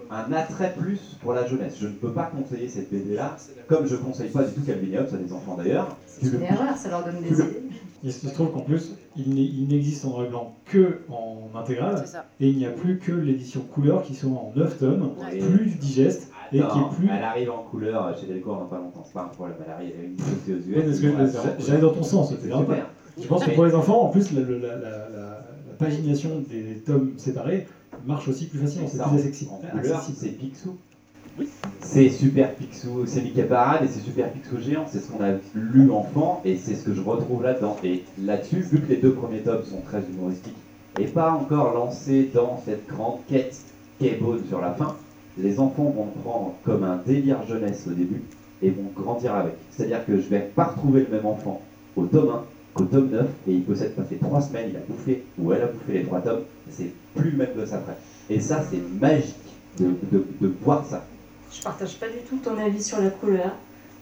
[0.10, 1.76] un attrait plus pour la jeunesse.
[1.80, 3.36] Je ne peux pas conseiller cette BD-là,
[3.68, 5.96] comme je ne conseille pas du tout Calvin Hobbes à des enfants d'ailleurs.
[6.08, 7.64] C'est une erreur, ça leur donne des idées.
[8.02, 12.06] Il se trouve qu'en plus, il n'existe en noir et blanc que en intégrale,
[12.40, 15.38] et il n'y a plus que l'édition couleur qui sont en 9 tomes, Ouais.
[15.40, 17.10] plus digeste, et qui est plus.
[17.12, 19.58] Elle arrive en couleur chez Delcourt dans pas longtemps, c'est pas un problème.
[19.66, 20.08] Elle arrive, elle est
[20.48, 21.02] une aux US.
[21.68, 22.88] J'allais dans ton sens, peu- super.
[23.22, 25.42] Je pense que pour les enfants, en plus, la, la- la- la- la
[25.80, 27.68] pagination des tomes séparés
[28.06, 30.18] marche aussi plus facilement, c'est plus accessible.
[30.20, 30.78] C'est Picsou.
[31.82, 34.86] C'est super Picsou, c'est Mickey Parade et c'est super Picsou géant.
[34.88, 37.78] C'est ce qu'on a lu enfant et c'est ce que je retrouve là-dedans.
[37.84, 40.58] Et là-dessus, vu que les deux premiers tomes sont très humoristiques
[41.00, 43.58] et pas encore lancés dans cette grande quête
[44.00, 44.96] qu'est Bone sur la fin,
[45.38, 48.22] les enfants vont le prendre comme un délire jeunesse au début
[48.62, 49.54] et vont grandir avec.
[49.72, 51.62] C'est-à-dire que je vais pas retrouver le même enfant
[51.96, 52.44] au tome 1
[52.74, 55.62] qu'au tome 9 et il peut s'être passé 3 semaines, il a bouffé ou elle
[55.64, 57.98] a bouffé les 3 tomes, c'est plus le même gosse après.
[58.30, 59.36] Et ça, c'est magique
[59.80, 61.06] de, de, de voir ça.
[61.52, 63.56] Je partage pas du tout ton avis sur la couleur.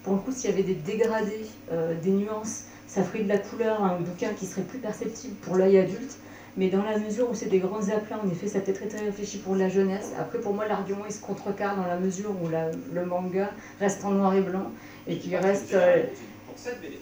[0.04, 3.38] Pour le coup, s'il y avait des dégradés, euh, des nuances, ça ferait de la
[3.38, 6.18] couleur un bouquin qui serait plus perceptible pour l'œil adulte.
[6.58, 8.88] Mais dans la mesure où c'est des grands aplats, en effet, ça peut être très
[8.88, 10.12] très réfléchi pour la jeunesse.
[10.20, 14.04] Après, pour moi, l'argument il se contrecarre dans la mesure où la- le manga reste
[14.04, 14.72] en noir et blanc
[15.08, 15.74] et qu'il reste.
[15.74, 16.04] euh,
[16.48, 17.00] Pour cette BD.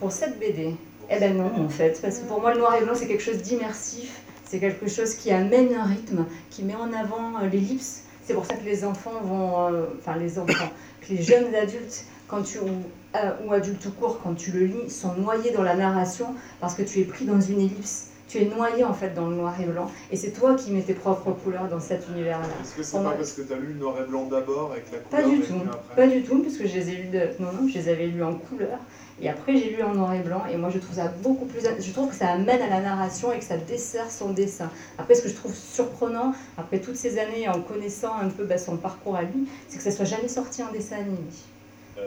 [0.00, 0.74] pour cette BD
[1.08, 3.22] Eh ben non, en fait, parce que pour moi, le noir et blanc, c'est quelque
[3.22, 8.02] chose d'immersif, c'est quelque chose qui amène un rythme, qui met en avant euh, l'ellipse.
[8.24, 12.06] C'est pour ça que les enfants vont, euh, enfin les enfants, que les jeunes adultes,
[12.26, 12.68] quand tu, ou,
[13.14, 16.74] euh, ou adultes tout court, quand tu le lis, sont noyés dans la narration parce
[16.74, 18.05] que tu es pris dans une ellipse.
[18.28, 20.82] Tu es noyé en fait dans le noir et blanc, et c'est toi qui mets
[20.82, 22.46] tes propres couleurs dans cet univers-là.
[22.62, 24.80] Est-ce que c'est pas parce que tu as lu le noir et blanc d'abord et
[24.80, 26.94] que la Pas couleur du est tout, après pas du tout, puisque je les ai
[26.96, 27.20] lus de...
[27.40, 28.78] non, non, je les avais lus en couleur,
[29.20, 31.60] et après j'ai lu en noir et blanc, et moi je trouve ça beaucoup plus,
[31.80, 34.70] je trouve que ça amène à la narration et que ça dessert son dessin.
[34.98, 38.58] Après, ce que je trouve surprenant, après toutes ces années en connaissant un peu bah,
[38.58, 41.16] son parcours à lui, c'est que ça soit jamais sorti en dessin animé.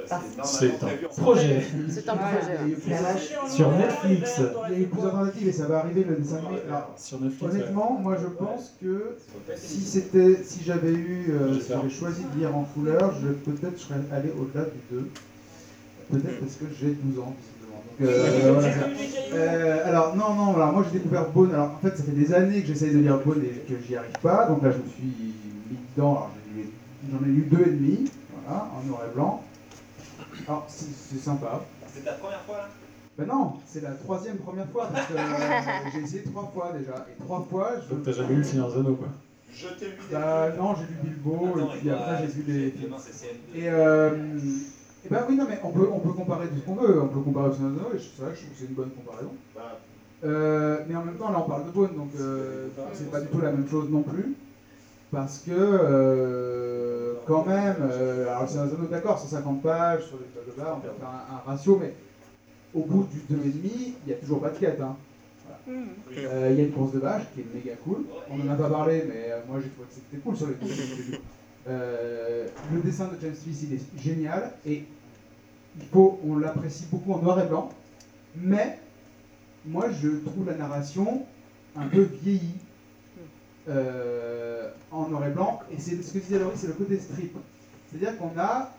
[0.07, 0.87] Parce- C'est un
[1.23, 1.61] projet.
[1.89, 2.57] C'est un projet.
[3.47, 4.41] Sur Netflix.
[4.69, 6.61] Il y a eu plusieurs tentatives et ça va arriver le dessin animé.
[6.67, 7.53] Alors, Sur Netflix.
[7.53, 9.15] honnêtement, moi je pense que
[9.55, 13.77] si c'était, si j'avais eu, euh, si j'avais choisi de lire en couleur, je peut-être
[13.79, 15.09] serais allé au-delà du 2.
[16.11, 17.35] Peut-être parce que j'ai 12 ans,
[18.01, 18.67] euh, voilà.
[19.33, 21.53] Euh, alors non, non, alors moi j'ai découvert Bone.
[21.53, 23.95] Alors en fait, ça fait des années que j'essaye de lire Bone et que j'y
[23.95, 24.45] arrive pas.
[24.47, 25.03] Donc là, je me suis
[25.69, 26.13] mis dedans.
[26.15, 26.31] Alors
[27.11, 28.05] j'en ai lu deux et demi,
[28.43, 29.43] voilà, en noir et blanc.
[30.47, 31.61] Alors c'est c'est sympa.
[31.93, 32.69] C'est ta première fois là?
[33.17, 37.05] Ben non, c'est la troisième première fois parce que euh, j'ai essayé trois fois déjà.
[37.11, 37.93] Et trois fois, je.
[37.93, 39.07] Donc t'as jamais lu le Seigneur Anneaux quoi?
[39.53, 42.43] Je t'ai lu des Bah non, j'ai lu Bilbo Attends, et puis après j'ai vu
[42.51, 42.83] les films.
[42.85, 43.57] Demain, c'est CM2.
[43.57, 44.37] Et euh,
[45.05, 47.01] et ben oui, non mais on peut, on peut comparer tout ce qu'on veut.
[47.01, 48.73] On peut comparer au Seigneur Anneaux et c'est vrai que je trouve que c'est une
[48.75, 49.31] bonne comparaison.
[49.55, 49.79] Bah,
[50.23, 53.27] Euh, mais en même temps, là on parle de Bone, donc euh, c'est pas du
[53.27, 54.35] tout la même chose non plus.
[55.11, 60.75] Parce que, euh, quand même, euh, alors des Anneaux, d'accord, 150 pages sur les blablabla,
[60.75, 61.93] on peut faire un, un ratio, mais
[62.73, 64.81] au bout du 2,5, il n'y a toujours pas de quête.
[64.81, 64.97] Hein.
[65.45, 65.79] Voilà.
[66.27, 68.05] Euh, Il y a une course de vache qui est méga cool.
[68.31, 70.53] On n'en a pas parlé, mais euh, moi j'ai trouvé que c'était cool sur les
[70.55, 70.71] courses.
[71.67, 74.85] Euh, le dessin de James Smith il est génial et
[75.77, 77.69] il faut, on l'apprécie beaucoup en noir et blanc,
[78.35, 78.79] mais
[79.67, 81.27] moi je trouve la narration
[81.75, 82.55] un peu vieillie
[83.69, 87.35] euh, en noir et blanc et c'est ce que disait Laurie, c'est le côté strip.
[87.89, 88.71] C'est-à-dire qu'on a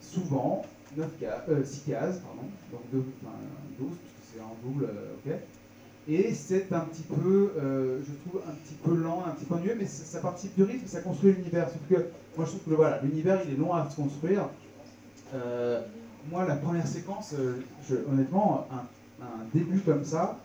[0.00, 0.64] souvent
[0.96, 3.34] 9 ca- euh, 6 cases, pardon, donc deux, enfin,
[3.78, 5.32] 12, puisque c'est en double, euh, ok.
[6.10, 9.54] Et c'est un petit peu, euh, je trouve, un petit peu lent, un petit peu
[9.56, 11.68] ennuyeux, mais ça, participe du rythme, ça construit l'univers.
[11.68, 12.06] Sauf que
[12.36, 14.48] moi je trouve que voilà, l'univers il est long à se construire.
[16.30, 17.34] Moi la première séquence,
[18.10, 18.66] honnêtement,
[19.20, 20.38] un début comme ça,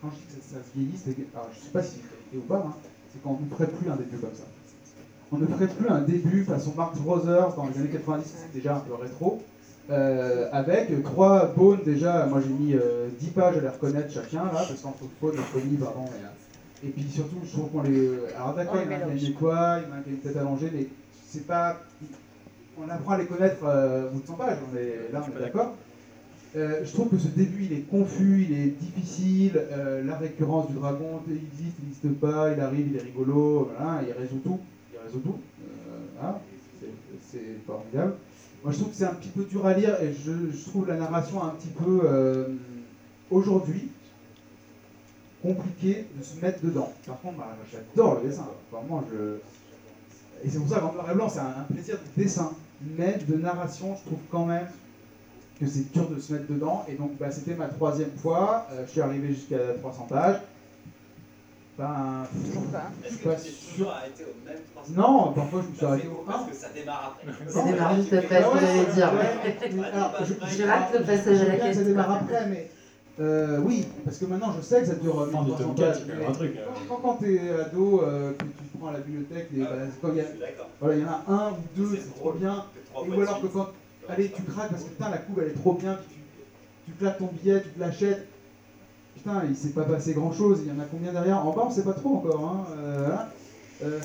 [0.00, 1.96] quand je dis que ça, ça se vieillit, c'est alors je sais pas si
[2.30, 2.74] c'est ou pas, hein,
[3.12, 4.44] c'est qu'on ne ferait plus un début comme ça.
[5.32, 8.76] On ne ferait plus un début façon Marx Brothers dans les années 90, c'est déjà
[8.76, 9.42] un peu rétro,
[9.90, 14.44] euh, avec trois bones déjà, moi j'ai mis euh, 10 pages à les reconnaître chacun,
[14.44, 17.82] là, parce qu'entre faune et phonie, pardon, et, euh, et puis surtout, je trouve qu'on
[17.82, 18.10] les...
[18.36, 20.18] Alors d'accord, il y en a qui quoi, il y en a qui a une
[20.18, 20.86] tête allongée, mais
[21.26, 21.80] c'est pas...
[22.78, 25.36] On apprend à les connaître euh, au bout de 100 pages, on est, là on
[25.36, 25.74] est d'accord.
[26.56, 30.68] Euh, je trouve que ce début il est confus, il est difficile, euh, la récurrence
[30.68, 34.40] du dragon, il existe, il n'existe pas, il arrive, il est rigolo, voilà, il résout
[34.42, 34.58] tout,
[34.90, 36.40] il résout tout, euh, voilà,
[37.30, 38.14] c'est- formidable.
[38.64, 40.96] Moi je trouve que c'est un petit peu dur à lire et je, trouve la
[40.96, 42.46] narration un petit peu, euh,
[43.30, 43.90] aujourd'hui,
[45.42, 46.90] compliqué de se mettre dedans.
[47.06, 49.36] Par contre, bah, j'adore le dessin, vraiment je...
[50.42, 52.52] Et c'est pour ça qu'en noir et blanc c'est un plaisir de dessin,
[52.96, 54.66] mais de narration je trouve quand même
[55.58, 56.84] que c'est dur de se mettre dedans.
[56.88, 58.66] Et donc, bah, c'était ma troisième fois.
[58.72, 60.40] Euh, je suis arrivé jusqu'à 300 pages.
[61.78, 62.90] Ben, Toujours pas.
[63.04, 63.72] Est-ce que tu t'es sûr.
[63.72, 66.32] toujours arrêté au même 300 Non, parfois je me suis arrêté au cool 1.
[66.32, 67.50] parce que ça démarre après.
[67.50, 69.12] Ça démarre juste après, ce que j'allais dire.
[69.92, 71.74] Alors, je, rate le passage à la quête.
[71.74, 72.70] Ça démarre après, mais
[73.18, 75.74] euh, oui, parce que maintenant je sais que ça dure euh, Fin du 1300 tome
[75.74, 76.28] 4, pages.
[76.28, 76.64] un truc, euh.
[76.88, 79.70] Quand, quand t'es ado, euh, que tu prends à la bibliothèque, les, bah,
[80.02, 80.68] quand il y a, D'accord.
[80.80, 82.64] voilà, il y en a un ou deux, C'est trop bien.
[82.94, 83.68] Ou alors que quand,
[84.08, 86.98] allez, tu craques parce que putain la couve elle est trop bien, puis tu, tu
[86.98, 88.26] claques ton billet, tu te l'achètes.
[89.14, 91.44] Putain, il s'est pas passé grand chose, il y en a combien derrière?
[91.46, 92.44] En bas, on sait pas trop encore.
[92.44, 92.66] Hein.
[92.76, 93.28] euh, voilà.
[93.82, 94.00] Euh,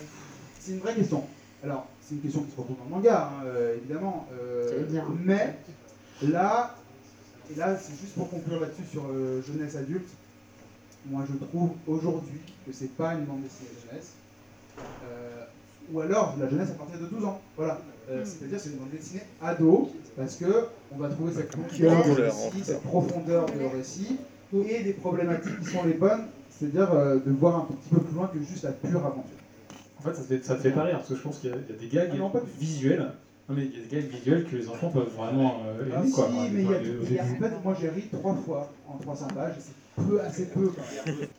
[0.59, 1.23] c'est une vraie question.
[1.63, 4.27] Alors, c'est une question qui se retrouve dans le manga, hein, euh, évidemment.
[5.23, 5.57] mais
[6.21, 6.75] là,
[7.51, 9.03] et là, c'est juste pour conclure là-dessus sur
[9.45, 10.09] jeunesse adulte.
[11.07, 14.13] Moi, je trouve aujourd'hui que c'est pas une bande dessinée jeunesse.
[14.79, 15.40] Euh,
[15.93, 17.41] ou alors la jeunesse à partir de 12 ans.
[17.57, 17.79] Voilà.
[18.09, 22.11] Euh, C'est-à-dire c'est une bande dessinée ado, parce que on va trouver cette profondeur de
[22.21, 24.17] récit, cette profondeur de récit,
[24.67, 28.15] et des problématiques qui sont les bonnes, c'est-à-dire euh, de voir un petit peu plus
[28.15, 29.37] loin que juste la pure aventure.
[29.99, 31.51] En fait, ça te fait, ça te fait pas rire, parce que je pense qu'il
[31.51, 33.11] y, a- il y a des gags Ah non, visuels.
[33.47, 36.01] Non, mais il y a des gags visuels que les enfants peuvent vraiment euh, Ah
[36.05, 36.29] si, quoi.
[36.51, 36.69] Mais il
[37.13, 39.73] y a, y en fait, moi j'ai ri trois fois en 300 pages, et c'est
[39.95, 40.67] peu, assez peu.
[40.67, 40.83] Quoi.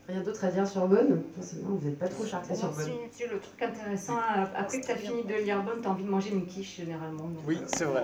[0.07, 1.23] Rien d'autre à dire sur Bonne?
[1.35, 2.89] Forcément, vous n'êtes pas trop charclé sur Bonne.
[3.11, 5.91] si, le truc intéressant, euh, après que tu as fini de lire Bonne, tu as
[5.91, 7.25] envie de manger une quiche généralement.
[7.25, 7.65] donc, Oui, euh.
[7.67, 8.03] C'est vrai,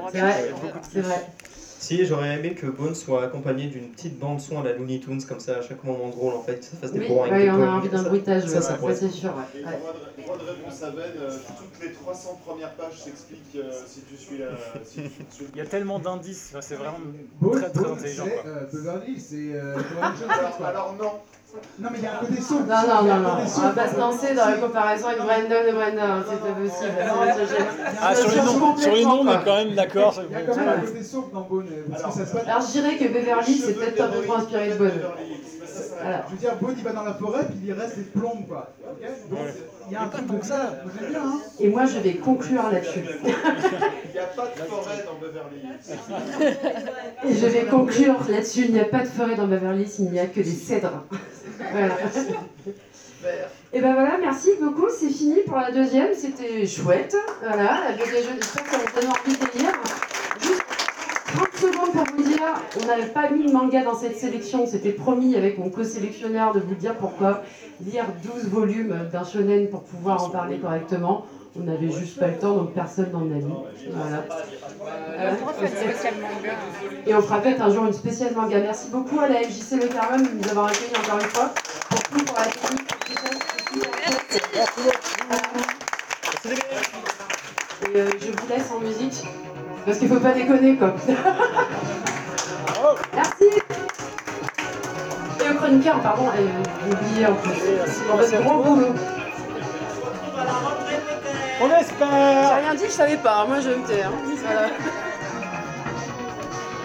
[0.91, 1.25] c'est vrai.
[1.79, 5.39] Si, j'aurais aimé que Bone soit accompagné d'une petite bande-son à la Looney Tunes, comme
[5.39, 7.63] ça, à chaque moment drôle, en fait, que ça fasse des Oui, bourrins ouais, on
[7.63, 9.61] a envie d'un Ça- bruitage, Ça, ça ouais, ça, c'est sûr, ouais.
[9.61, 9.71] Et Ouais.
[9.77, 13.71] droit de, droit de réponse à Ben, euh, toutes les 300 premières pages s'expliquent euh,
[13.87, 14.49] si tu suis la.
[14.83, 16.99] si tu suis le- Il y a tellement d'indices, enfin, c'est vraiment
[17.39, 18.25] Bone, très très Bone, intelligent.
[18.25, 18.51] c'est quoi.
[18.51, 19.77] euh, Beverly c'est euh,
[20.65, 21.11] alors non.
[21.79, 22.67] Non, mais il y a un côté sombre.
[22.67, 25.71] Non, non, non, non, on va pas se lancer dans la comparaison avec Brandon et
[25.71, 26.91] Brandon, c'est pas possible.
[28.01, 30.13] Ah, sur les noms, sur les noms, on est quand même d'accord.
[30.29, 32.47] Il y a quand même un côté sombre dans Bone, parce que ça se passe.
[32.47, 34.91] Alors je dirais que Beverly, c'est peut-être un peu trop inspiré de Bone.
[36.01, 36.25] Voilà.
[36.27, 38.73] Je veux dire, Bone il va dans la forêt, puis il reste des plombes, quoi.
[39.29, 39.37] Donc,
[39.87, 40.75] il y a un truc comme ça.
[40.99, 41.39] J'aime bien, hein.
[41.59, 43.03] Et moi, je vais conclure là-dessus.
[43.03, 45.95] Il n'y a pas de forêt dans Beverly Hills.
[47.27, 48.65] Et je vais conclure là-dessus.
[48.65, 51.03] Il n'y a pas de forêt dans Beverly Hills, il n'y a que des cèdres.
[51.71, 51.95] Voilà.
[53.73, 54.87] Et ben voilà, merci beaucoup.
[54.89, 56.13] C'est fini pour la deuxième.
[56.13, 57.17] C'était chouette.
[57.41, 59.73] Voilà, la jeu, j'espère que ça vous donne envie de lire.
[60.41, 60.68] Juste 30 secondes
[61.91, 62.41] pour vous dire,
[62.81, 64.65] on n'avait pas mis de manga dans cette sélection.
[64.65, 67.43] C'était promis avec mon co-sélectionneur de vous dire pourquoi
[67.85, 71.25] lire 12 volumes d'un shonen pour pouvoir en parler correctement.
[71.59, 73.53] On n'avait juste pas le temps, donc personne n'en a mis.
[73.91, 74.23] Voilà.
[75.17, 75.33] Euh,
[77.07, 78.59] et on fera peut-être un jour une spéciale manga.
[78.59, 81.51] Merci beaucoup à la FJC Le Carmen de nous avoir accueillis encore une fois.
[81.89, 83.29] Pour tout, pour la technique, pour tout ça,
[84.29, 85.39] c'est super.
[87.81, 89.23] Et euh, je vous laisse en musique.
[89.89, 90.93] Parce qu'il faut pas déconner quoi.
[93.15, 93.45] Merci.
[95.43, 96.45] Et au chroniqueur, pardon, et,
[96.85, 97.59] j'ai oublié en plus.
[98.07, 98.93] Pour votre gros boulot.
[101.59, 103.45] On espère J'ai rien dit, je savais pas.
[103.47, 104.03] Moi je me tais.
[104.03, 104.11] hein.
[104.45, 104.67] Voilà.